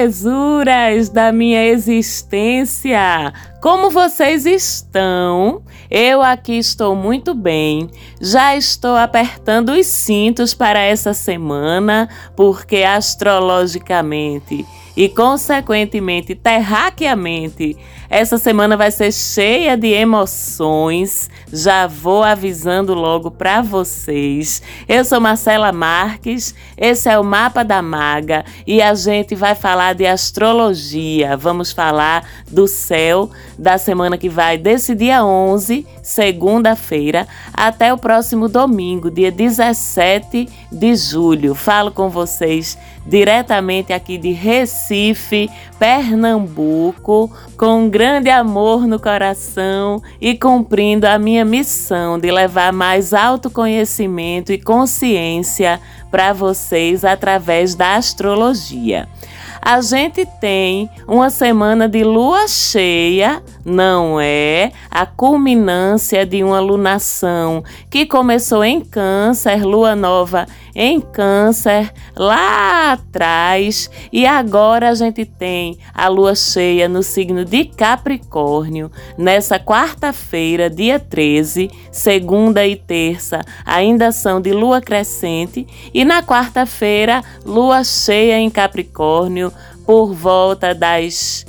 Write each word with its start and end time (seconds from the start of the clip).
Oi, 0.00 0.06
belezuras 0.06 1.10
da 1.10 1.30
minha 1.30 1.62
existência! 1.66 3.34
Como 3.60 3.90
vocês 3.90 4.46
estão? 4.46 5.62
Eu 5.90 6.22
aqui 6.22 6.56
estou 6.56 6.96
muito 6.96 7.34
bem. 7.34 7.90
Já 8.18 8.56
estou 8.56 8.96
apertando 8.96 9.72
os 9.72 9.84
cintos 9.84 10.54
para 10.54 10.80
essa 10.80 11.12
semana, 11.12 12.08
porque 12.34 12.78
astrologicamente 12.78 14.64
e, 14.96 15.08
consequentemente, 15.08 16.34
terraqueamente, 16.34 17.76
essa 18.10 18.38
semana 18.38 18.76
vai 18.76 18.90
ser 18.90 19.12
cheia 19.12 19.76
de 19.76 19.86
emoções. 19.86 21.30
Já 21.52 21.86
vou 21.86 22.24
avisando 22.24 22.92
logo 22.92 23.30
para 23.30 23.62
vocês. 23.62 24.60
Eu 24.88 25.04
sou 25.04 25.20
Marcela 25.20 25.70
Marques, 25.70 26.52
esse 26.76 27.08
é 27.08 27.16
o 27.16 27.22
Mapa 27.22 27.62
da 27.62 27.80
Maga 27.80 28.44
e 28.66 28.82
a 28.82 28.94
gente 28.94 29.36
vai 29.36 29.54
falar 29.54 29.94
de 29.94 30.06
astrologia. 30.06 31.36
Vamos 31.36 31.70
falar 31.70 32.28
do 32.50 32.66
céu 32.66 33.30
da 33.56 33.78
semana 33.78 34.18
que 34.18 34.28
vai 34.28 34.58
desse 34.58 34.92
dia 34.92 35.24
11, 35.24 35.86
segunda-feira, 36.02 37.28
até 37.54 37.92
o 37.92 37.98
próximo 37.98 38.48
domingo, 38.48 39.08
dia 39.08 39.30
17 39.30 40.48
de 40.72 40.96
julho. 40.96 41.54
Falo 41.54 41.92
com 41.92 42.08
vocês 42.10 42.76
diretamente 43.06 43.92
aqui 43.92 44.18
de 44.18 44.32
Recife, 44.32 45.50
Pernambuco, 45.78 47.30
com 47.56 47.84
um 47.84 47.90
grande 48.00 48.30
amor 48.30 48.86
no 48.86 48.98
coração 48.98 50.02
e 50.18 50.34
cumprindo 50.34 51.06
a 51.06 51.18
minha 51.18 51.44
missão 51.44 52.18
de 52.18 52.30
levar 52.30 52.72
mais 52.72 53.12
autoconhecimento 53.12 54.54
e 54.54 54.58
consciência 54.58 55.78
para 56.10 56.32
vocês 56.32 57.04
através 57.04 57.74
da 57.74 57.96
astrologia 57.96 59.06
a 59.62 59.80
gente 59.82 60.24
tem 60.40 60.88
uma 61.06 61.28
semana 61.28 61.86
de 61.86 62.02
lua 62.02 62.48
cheia, 62.48 63.42
não 63.64 64.18
é? 64.18 64.72
A 64.90 65.04
culminância 65.04 66.24
de 66.24 66.42
uma 66.42 66.60
lunação 66.60 67.62
que 67.90 68.06
começou 68.06 68.64
em 68.64 68.80
Câncer, 68.80 69.62
lua 69.64 69.94
nova 69.94 70.46
em 70.74 71.00
Câncer, 71.00 71.92
lá 72.16 72.92
atrás, 72.92 73.90
e 74.12 74.26
agora 74.26 74.88
a 74.88 74.94
gente 74.94 75.24
tem 75.24 75.78
a 75.94 76.08
lua 76.08 76.34
cheia 76.34 76.88
no 76.88 77.02
signo 77.02 77.44
de 77.44 77.64
Capricórnio, 77.64 78.90
nessa 79.16 79.58
quarta-feira, 79.58 80.70
dia 80.70 80.98
13, 80.98 81.70
segunda 81.90 82.66
e 82.66 82.76
terça 82.76 83.40
ainda 83.64 84.12
são 84.12 84.40
de 84.40 84.52
lua 84.52 84.80
crescente, 84.80 85.66
e 85.92 86.04
na 86.04 86.22
quarta-feira, 86.22 87.22
lua 87.44 87.84
cheia 87.84 88.38
em 88.38 88.50
Capricórnio, 88.50 89.52
por 89.86 90.12
volta 90.12 90.74
das 90.74 91.44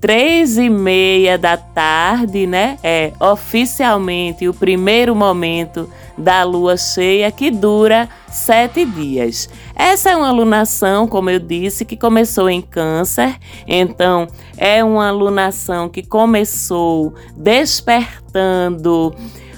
três 0.00 0.58
e 0.58 0.68
meia 0.68 1.38
da 1.38 1.56
tarde, 1.56 2.46
né? 2.46 2.78
É 2.82 3.12
oficialmente 3.18 4.46
o 4.46 4.54
primeiro 4.54 5.16
momento 5.16 5.90
da 6.16 6.42
lua 6.42 6.76
cheia 6.76 7.30
que 7.30 7.50
dura 7.50 8.08
sete 8.30 8.84
dias. 8.84 9.48
Essa 9.74 10.10
é 10.10 10.16
uma 10.16 10.30
lunação, 10.30 11.06
como 11.06 11.30
eu 11.30 11.38
disse, 11.38 11.84
que 11.84 11.96
começou 11.96 12.48
em 12.48 12.62
Câncer, 12.62 13.36
então 13.66 14.26
é 14.56 14.82
uma 14.82 15.10
lunação 15.10 15.88
que 15.88 16.02
começou 16.02 17.14
despertando 17.36 19.14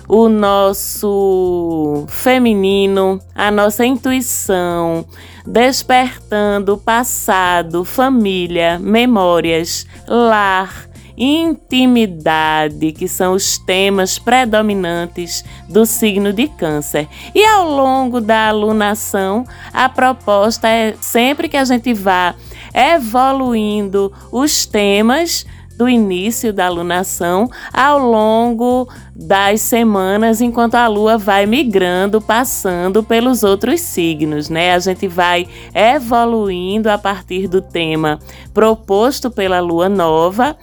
o 0.08 0.28
nosso 0.28 2.06
feminino, 2.08 3.20
a 3.34 3.50
nossa 3.50 3.84
intuição, 3.84 5.04
despertando 5.46 6.74
o 6.74 6.78
passado, 6.78 7.84
família, 7.84 8.78
memórias, 8.78 9.86
lar, 10.08 10.88
intimidade, 11.18 12.92
que 12.92 13.08
são 13.08 13.34
os 13.34 13.58
temas 13.58 14.18
predominantes 14.18 15.44
do 15.68 15.84
signo 15.84 16.32
de 16.32 16.46
Câncer. 16.46 17.08
E 17.34 17.44
ao 17.44 17.68
longo 17.68 18.20
da 18.20 18.48
alunação, 18.48 19.44
a 19.72 19.88
proposta 19.88 20.68
é 20.68 20.94
sempre 21.00 21.48
que 21.48 21.56
a 21.56 21.64
gente 21.64 21.92
vá 21.92 22.34
evoluindo 22.72 24.12
os 24.30 24.64
temas 24.64 25.44
do 25.78 25.88
início 25.88 26.52
da 26.52 26.66
alunação 26.66 27.48
ao 27.72 28.00
longo 28.00 28.88
das 29.14 29.60
semanas, 29.60 30.40
enquanto 30.40 30.74
a 30.74 30.88
lua 30.88 31.16
vai 31.16 31.46
migrando, 31.46 32.20
passando 32.20 33.00
pelos 33.00 33.44
outros 33.44 33.80
signos, 33.80 34.48
né? 34.48 34.74
A 34.74 34.78
gente 34.80 35.06
vai 35.06 35.46
evoluindo 35.72 36.90
a 36.90 36.98
partir 36.98 37.46
do 37.46 37.62
tema 37.62 38.18
proposto 38.52 39.30
pela 39.30 39.60
lua 39.60 39.88
nova. 39.88 40.56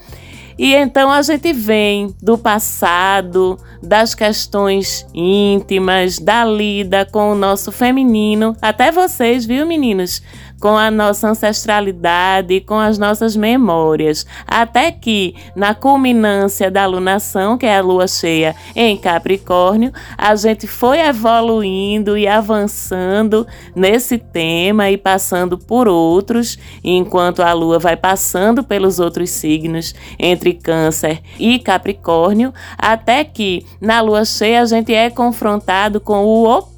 E 0.58 0.74
então 0.74 1.10
a 1.10 1.20
gente 1.20 1.52
vem 1.52 2.14
do 2.22 2.38
passado, 2.38 3.58
das 3.82 4.14
questões 4.14 5.06
íntimas, 5.12 6.18
da 6.18 6.44
lida 6.44 7.04
com 7.04 7.32
o 7.32 7.34
nosso 7.34 7.70
feminino, 7.70 8.56
até 8.62 8.90
vocês, 8.90 9.44
viu, 9.44 9.66
meninos? 9.66 10.22
Com 10.60 10.76
a 10.76 10.90
nossa 10.90 11.28
ancestralidade, 11.28 12.60
com 12.60 12.78
as 12.78 12.98
nossas 12.98 13.36
memórias, 13.36 14.26
até 14.46 14.90
que 14.90 15.34
na 15.54 15.74
culminância 15.74 16.70
da 16.70 16.86
lunação, 16.86 17.58
que 17.58 17.66
é 17.66 17.76
a 17.76 17.82
lua 17.82 18.06
cheia 18.06 18.54
em 18.74 18.96
Capricórnio, 18.96 19.92
a 20.16 20.34
gente 20.34 20.66
foi 20.66 21.00
evoluindo 21.00 22.16
e 22.16 22.26
avançando 22.26 23.46
nesse 23.74 24.18
tema 24.18 24.90
e 24.90 24.96
passando 24.96 25.58
por 25.58 25.88
outros, 25.88 26.58
enquanto 26.82 27.42
a 27.42 27.52
lua 27.52 27.78
vai 27.78 27.96
passando 27.96 28.64
pelos 28.64 28.98
outros 28.98 29.30
signos 29.30 29.94
entre 30.18 30.54
Câncer 30.54 31.20
e 31.38 31.58
Capricórnio, 31.58 32.52
até 32.78 33.24
que 33.24 33.64
na 33.80 34.00
lua 34.00 34.24
cheia 34.24 34.62
a 34.62 34.64
gente 34.64 34.94
é 34.94 35.10
confrontado 35.10 36.00
com 36.00 36.24
o 36.24 36.48
oposto 36.48 36.75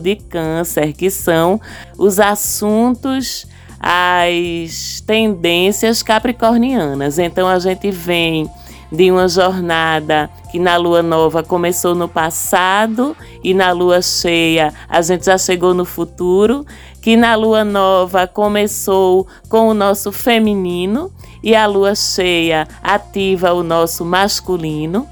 de 0.00 0.16
Câncer, 0.16 0.92
que 0.92 1.10
são 1.10 1.60
os 1.98 2.18
assuntos, 2.18 3.46
as 3.78 5.02
tendências 5.06 6.02
capricornianas. 6.02 7.18
Então 7.18 7.48
a 7.48 7.58
gente 7.58 7.90
vem 7.90 8.48
de 8.92 9.10
uma 9.10 9.28
jornada 9.28 10.28
que 10.50 10.58
na 10.58 10.76
lua 10.76 11.02
nova 11.02 11.42
começou 11.42 11.94
no 11.94 12.08
passado 12.08 13.16
e 13.42 13.54
na 13.54 13.70
lua 13.70 14.02
cheia 14.02 14.74
a 14.88 15.00
gente 15.00 15.26
já 15.26 15.38
chegou 15.38 15.72
no 15.72 15.84
futuro, 15.84 16.66
que 17.00 17.16
na 17.16 17.34
lua 17.36 17.64
nova 17.64 18.26
começou 18.26 19.26
com 19.48 19.68
o 19.68 19.74
nosso 19.74 20.10
feminino 20.10 21.12
e 21.42 21.54
a 21.54 21.66
lua 21.66 21.94
cheia 21.94 22.66
ativa 22.82 23.52
o 23.52 23.62
nosso 23.62 24.04
masculino, 24.04 25.06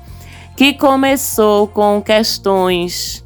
que 0.57 0.75
começou 0.75 1.69
com 1.69 2.03
questões 2.03 3.25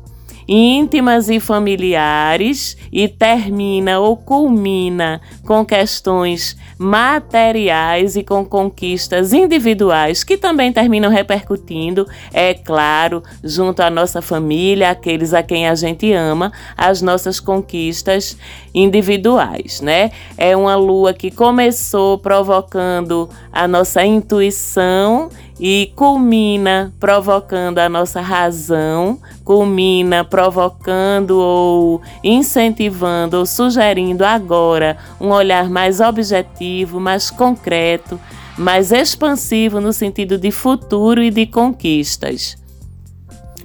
íntimas 0.48 1.28
e 1.28 1.40
familiares 1.40 2.76
e 2.90 3.08
termina 3.08 3.98
ou 3.98 4.16
culmina 4.16 5.20
com 5.44 5.64
questões 5.64 6.56
materiais 6.78 8.16
e 8.16 8.24
com 8.24 8.44
conquistas 8.44 9.32
individuais 9.32 10.24
que 10.24 10.36
também 10.36 10.72
terminam 10.72 11.10
repercutindo, 11.10 12.06
é 12.32 12.54
claro, 12.54 13.22
junto 13.42 13.80
à 13.80 13.90
nossa 13.90 14.20
família, 14.20 14.90
aqueles 14.90 15.32
a 15.32 15.42
quem 15.42 15.68
a 15.68 15.74
gente 15.74 16.12
ama, 16.12 16.52
as 16.76 17.00
nossas 17.00 17.38
conquistas 17.38 18.36
individuais, 18.74 19.80
né? 19.80 20.10
É 20.36 20.56
uma 20.56 20.74
lua 20.74 21.12
que 21.12 21.30
começou 21.30 22.18
provocando 22.18 23.28
a 23.52 23.68
nossa 23.68 24.04
intuição 24.04 25.28
e 25.60 25.92
culmina 25.94 26.92
provocando 26.98 27.78
a 27.78 27.88
nossa 27.88 28.20
razão, 28.20 29.20
culmina 29.44 30.24
provocando 30.32 31.32
ou 31.32 32.00
incentivando 32.24 33.36
ou 33.36 33.44
sugerindo 33.44 34.24
agora 34.24 34.96
um 35.20 35.28
olhar 35.28 35.68
mais 35.68 36.00
objetivo, 36.00 36.98
mais 36.98 37.30
concreto, 37.30 38.18
mais 38.56 38.92
expansivo 38.92 39.78
no 39.78 39.92
sentido 39.92 40.38
de 40.38 40.50
futuro 40.50 41.22
e 41.22 41.30
de 41.30 41.44
conquistas. 41.44 42.56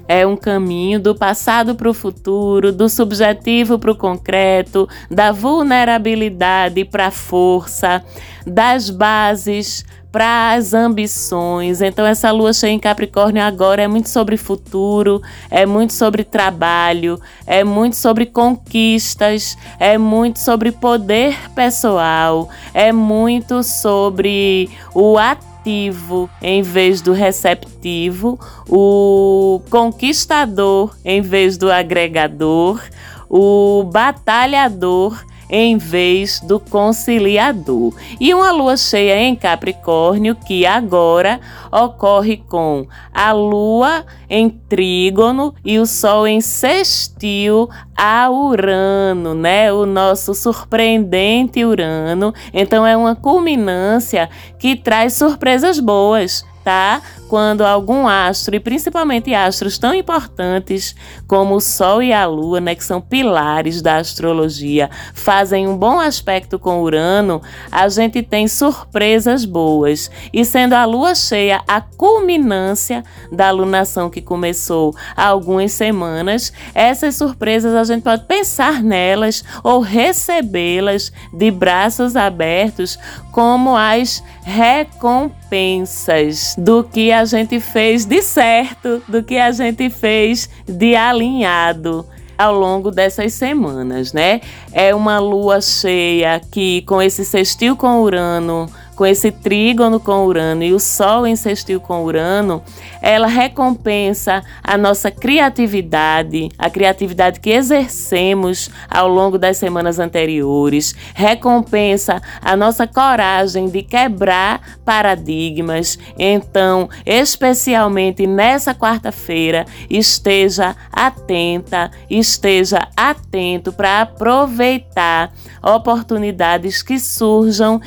É 0.10 0.28
um 0.28 0.36
caminho 0.36 1.00
do 1.00 1.16
passado 1.16 1.74
para 1.74 1.90
o 1.90 1.94
futuro, 1.94 2.74
do 2.74 2.90
subjetivo 2.90 3.80
para 3.80 3.92
o 3.92 3.96
concreto, 3.96 4.90
da 5.10 5.32
vulnerabilidade 5.32 6.84
para 6.84 7.08
a 7.08 7.12
força, 7.12 8.04
das 8.46 8.90
bases 8.90 9.86
para 10.18 10.54
as 10.54 10.74
ambições. 10.74 11.80
Então, 11.80 12.04
essa 12.04 12.32
lua 12.32 12.52
cheia 12.52 12.72
em 12.72 12.80
Capricórnio 12.80 13.44
agora 13.44 13.84
é 13.84 13.88
muito 13.88 14.10
sobre 14.10 14.36
futuro, 14.36 15.22
é 15.48 15.64
muito 15.64 15.94
sobre 15.94 16.24
trabalho, 16.24 17.22
é 17.46 17.64
muito 17.64 17.96
sobre 17.96 18.26
conquistas, 18.26 19.56
é 19.80 19.96
muito 19.96 20.40
sobre 20.40 20.72
poder 20.72 21.38
pessoal, 21.52 22.50
é 22.74 22.92
muito 22.92 23.62
sobre 23.62 24.72
o 24.92 25.20
ativo 25.20 26.28
em 26.42 26.64
vez 26.64 27.00
do 27.00 27.14
receptivo, 27.14 28.40
o 28.68 29.62
conquistador 29.70 30.96
em 31.06 31.22
vez 31.22 31.60
do 31.60 31.72
agregador, 31.72 32.82
o 33.30 33.84
batalhador 33.84 35.24
em 35.50 35.78
vez 35.78 36.40
do 36.40 36.60
conciliador. 36.60 37.94
E 38.20 38.34
uma 38.34 38.52
lua 38.52 38.78
cheia 38.78 39.20
em 39.22 39.36
Capricórnio 39.36 40.36
que 40.36 40.66
agora 40.66 41.40
ocorre 41.72 42.38
com 42.38 42.88
a 43.14 43.32
lua 43.32 44.06
em 44.30 44.50
trígono 44.50 45.54
e 45.64 45.80
o 45.80 45.86
sol 45.86 46.28
em 46.28 46.42
sextil 46.42 47.70
a 47.96 48.30
Urano, 48.30 49.34
né? 49.34 49.72
O 49.72 49.86
nosso 49.86 50.34
surpreendente 50.34 51.64
Urano. 51.64 52.34
Então 52.54 52.86
é 52.86 52.96
uma 52.96 53.16
culminância 53.16 54.30
que 54.60 54.76
traz 54.76 55.14
surpresas 55.14 55.80
boas, 55.80 56.46
tá? 56.64 57.02
Quando 57.28 57.62
algum 57.62 58.08
astro, 58.08 58.56
e 58.56 58.60
principalmente 58.60 59.34
astros 59.34 59.78
tão 59.78 59.94
importantes 59.94 60.96
como 61.28 61.56
o 61.56 61.62
Sol 61.62 62.02
e 62.02 62.14
a 62.14 62.26
Lua, 62.26 62.60
né, 62.60 62.74
que 62.76 62.84
são 62.84 63.00
pilares 63.02 63.82
da 63.82 63.98
astrologia, 63.98 64.90
fazem 65.14 65.68
um 65.68 65.78
bom 65.78 66.00
aspecto 66.00 66.58
com 66.58 66.82
Urano, 66.82 67.42
a 67.72 67.88
gente 67.90 68.24
tem 68.24 68.48
surpresas 68.48 69.46
boas. 69.46 70.10
E 70.32 70.46
sendo 70.46 70.74
a 70.74 70.86
Lua 70.86 71.14
cheia 71.16 71.62
a 71.68 71.82
culminância 71.82 73.04
da 73.32 73.50
alunação 73.50 74.10
que 74.10 74.22
começou 74.22 74.96
há 75.16 75.26
algumas 75.26 75.74
semanas, 75.74 76.54
essas 76.74 77.16
surpresas 77.16 77.76
a 77.76 77.84
gente 77.84 78.04
pode 78.04 78.24
pensar 78.26 78.82
nelas 78.82 79.44
ou 79.64 79.82
recebê-las 79.82 81.12
de 81.34 81.52
braços 81.52 82.16
abertos 82.16 82.98
como 83.32 83.76
as 83.76 84.24
recompensas 84.42 86.56
do 86.58 86.84
que 86.84 87.12
a 87.12 87.17
gente 87.26 87.60
fez 87.60 88.06
de 88.06 88.22
certo, 88.22 89.02
do 89.08 89.24
que 89.24 89.38
a 89.38 89.52
gente 89.52 89.90
fez 89.90 90.50
de 90.68 90.96
alinhado 90.96 92.06
ao 92.38 92.54
longo 92.54 92.92
dessas 92.92 93.34
semanas, 93.34 94.14
né? 94.14 94.42
É 94.72 94.94
uma 94.94 95.20
lua 95.20 95.60
cheia 95.60 96.40
que 96.52 96.84
com 96.84 97.02
esse 97.02 97.26
sextil 97.26 97.76
com 97.76 98.02
Urano 98.02 98.70
com 98.98 99.06
esse 99.06 99.32
trígono 99.32 100.00
com 100.00 100.26
Urano 100.26 100.64
e 100.64 100.74
o 100.74 100.80
Sol 100.80 101.28
em 101.28 101.36
sextil 101.36 101.80
com 101.80 102.04
Urano, 102.04 102.64
ela 103.00 103.28
recompensa 103.28 104.44
a 104.64 104.76
nossa 104.76 105.12
criatividade, 105.12 106.50
a 106.58 106.68
criatividade 106.68 107.40
que 107.40 107.52
exercemos 107.52 108.72
ao 108.90 109.08
longo 109.08 109.38
das 109.38 109.58
semanas 109.58 110.00
anteriores, 110.00 110.96
recompensa 111.14 112.20
a 112.42 112.58
nossa 112.58 112.88
coragem 112.88 113.70
de 113.70 113.84
quebrar 113.84 114.80
paradigmas. 114.84 116.00
Então, 116.18 116.90
especialmente 117.06 118.26
nessa 118.26 118.74
quarta-feira, 118.74 119.68
esteja 119.88 120.76
atenta, 120.92 121.92
esteja 122.10 122.88
atento 122.98 123.72
para 123.72 124.02
aproveitar 124.02 125.32
oportunidades 125.62 126.82
que 126.82 127.00
surjam 127.00 127.80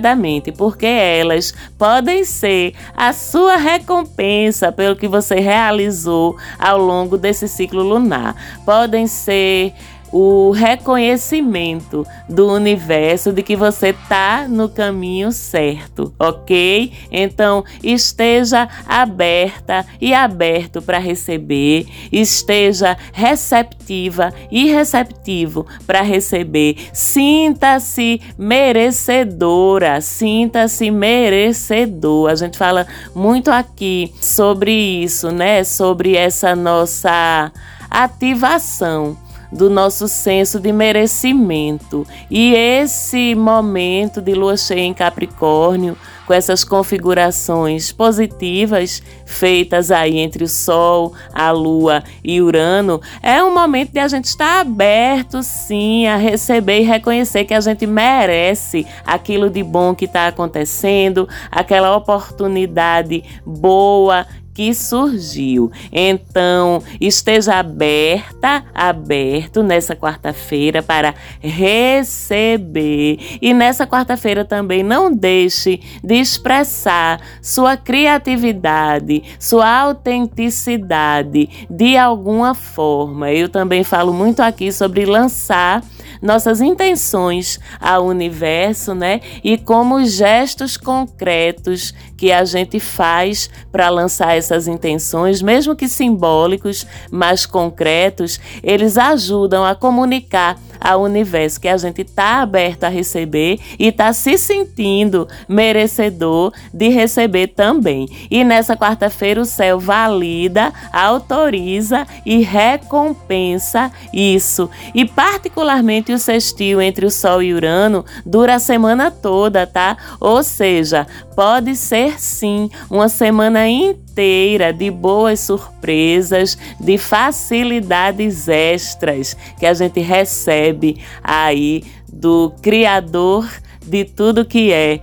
inesperadamente, 0.00 0.50
porque 0.50 0.86
elas 0.86 1.54
podem 1.78 2.24
ser 2.24 2.74
a 2.96 3.12
sua 3.12 3.56
recompensa 3.56 4.72
pelo 4.72 4.96
que 4.96 5.06
você 5.06 5.38
realizou 5.38 6.36
ao 6.58 6.78
longo 6.78 7.16
desse 7.16 7.46
ciclo 7.46 7.82
lunar. 7.82 8.34
Podem 8.64 9.06
ser 9.06 9.74
o 10.12 10.50
reconhecimento 10.50 12.06
do 12.28 12.52
universo 12.52 13.32
de 13.32 13.42
que 13.42 13.56
você 13.56 13.88
está 13.88 14.46
no 14.48 14.68
caminho 14.68 15.30
certo, 15.32 16.12
ok? 16.18 16.92
Então 17.10 17.64
esteja 17.82 18.68
aberta 18.86 19.86
e 20.00 20.12
aberto 20.12 20.82
para 20.82 20.98
receber, 20.98 21.86
esteja 22.10 22.96
receptiva 23.12 24.32
e 24.50 24.70
receptivo 24.70 25.66
para 25.86 26.02
receber. 26.02 26.76
Sinta-se 26.92 28.20
merecedora, 28.38 30.00
sinta-se 30.00 30.90
merecedor. 30.90 32.30
A 32.30 32.34
gente 32.34 32.58
fala 32.58 32.86
muito 33.14 33.50
aqui 33.50 34.12
sobre 34.20 34.72
isso, 34.72 35.30
né? 35.30 35.64
Sobre 35.64 36.16
essa 36.16 36.56
nossa 36.56 37.52
ativação 37.90 39.16
do 39.50 39.68
nosso 39.68 40.06
senso 40.08 40.60
de 40.60 40.72
merecimento. 40.72 42.06
E 42.30 42.54
esse 42.54 43.34
momento 43.34 44.20
de 44.20 44.34
lua 44.34 44.56
cheia 44.56 44.80
em 44.80 44.94
Capricórnio, 44.94 45.96
com 46.26 46.34
essas 46.34 46.62
configurações 46.62 47.90
positivas 47.90 49.02
feitas 49.26 49.90
aí 49.90 50.18
entre 50.18 50.44
o 50.44 50.48
Sol, 50.48 51.12
a 51.32 51.50
Lua 51.50 52.04
e 52.22 52.40
Urano, 52.40 53.00
é 53.20 53.42
um 53.42 53.52
momento 53.52 53.90
de 53.90 53.98
a 53.98 54.06
gente 54.06 54.26
estar 54.26 54.60
aberto 54.60 55.42
sim 55.42 56.06
a 56.06 56.16
receber 56.16 56.82
e 56.82 56.84
reconhecer 56.84 57.44
que 57.44 57.54
a 57.54 57.60
gente 57.60 57.84
merece 57.84 58.86
aquilo 59.04 59.50
de 59.50 59.62
bom 59.64 59.92
que 59.92 60.04
está 60.04 60.28
acontecendo, 60.28 61.28
aquela 61.50 61.96
oportunidade 61.96 63.24
boa 63.44 64.24
que 64.60 64.74
surgiu. 64.74 65.72
Então, 65.90 66.82
esteja 67.00 67.54
aberta, 67.54 68.62
aberto 68.74 69.62
nessa 69.62 69.96
quarta-feira 69.96 70.82
para 70.82 71.14
receber. 71.40 73.38
E 73.40 73.54
nessa 73.54 73.86
quarta-feira 73.86 74.44
também 74.44 74.82
não 74.82 75.10
deixe 75.10 75.80
de 76.04 76.16
expressar 76.16 77.22
sua 77.40 77.74
criatividade, 77.74 79.22
sua 79.38 79.66
autenticidade 79.80 81.48
de 81.70 81.96
alguma 81.96 82.54
forma. 82.54 83.32
Eu 83.32 83.48
também 83.48 83.82
falo 83.82 84.12
muito 84.12 84.40
aqui 84.40 84.70
sobre 84.70 85.06
lançar 85.06 85.82
nossas 86.20 86.60
intenções 86.60 87.58
ao 87.80 88.06
universo, 88.06 88.94
né? 88.94 89.20
E 89.42 89.56
como 89.56 89.96
os 89.96 90.12
gestos 90.12 90.76
concretos 90.76 91.94
que 92.20 92.30
a 92.30 92.44
gente 92.44 92.78
faz 92.78 93.48
para 93.72 93.88
lançar 93.88 94.36
essas 94.36 94.68
intenções, 94.68 95.40
mesmo 95.40 95.74
que 95.74 95.88
simbólicos, 95.88 96.86
mas 97.10 97.46
concretos, 97.46 98.38
eles 98.62 98.98
ajudam 98.98 99.64
a 99.64 99.74
comunicar 99.74 100.58
ao 100.78 101.02
universo 101.02 101.60
que 101.60 101.68
a 101.68 101.76
gente 101.78 102.02
está 102.02 102.40
aberto 102.42 102.84
a 102.84 102.88
receber 102.88 103.58
e 103.78 103.88
está 103.88 104.12
se 104.12 104.36
sentindo 104.36 105.28
merecedor 105.48 106.52
de 106.72 106.88
receber 106.88 107.48
também. 107.48 108.06
E 108.30 108.44
nessa 108.44 108.76
quarta-feira 108.76 109.40
o 109.40 109.46
céu 109.46 109.78
valida, 109.78 110.72
autoriza 110.92 112.06
e 112.26 112.42
recompensa 112.42 113.90
isso. 114.12 114.68
E 114.94 115.06
particularmente 115.06 116.12
o 116.12 116.18
sextil 116.18 116.82
entre 116.82 117.06
o 117.06 117.10
Sol 117.10 117.42
e 117.42 117.54
Urano 117.54 118.04
dura 118.26 118.56
a 118.56 118.58
semana 118.58 119.10
toda, 119.10 119.66
tá? 119.66 119.96
Ou 120.18 120.42
seja, 120.42 121.06
pode 121.34 121.76
ser 121.76 122.09
sim 122.18 122.70
uma 122.90 123.08
semana 123.08 123.68
inteira 123.68 124.72
de 124.72 124.90
boas 124.90 125.40
surpresas, 125.40 126.56
de 126.78 126.98
facilidades 126.98 128.48
extras 128.48 129.36
que 129.58 129.66
a 129.66 129.74
gente 129.74 130.00
recebe 130.00 131.02
aí 131.22 131.84
do 132.12 132.52
Criador 132.62 133.48
de 133.84 134.04
tudo 134.04 134.44
que 134.44 134.72
é. 134.72 135.00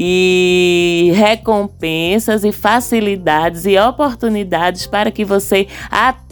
E 0.00 1.12
recompensas 1.16 2.44
e 2.44 2.52
facilidades 2.52 3.66
e 3.66 3.76
oportunidades 3.76 4.86
para 4.86 5.10
que 5.10 5.24
você 5.24 5.66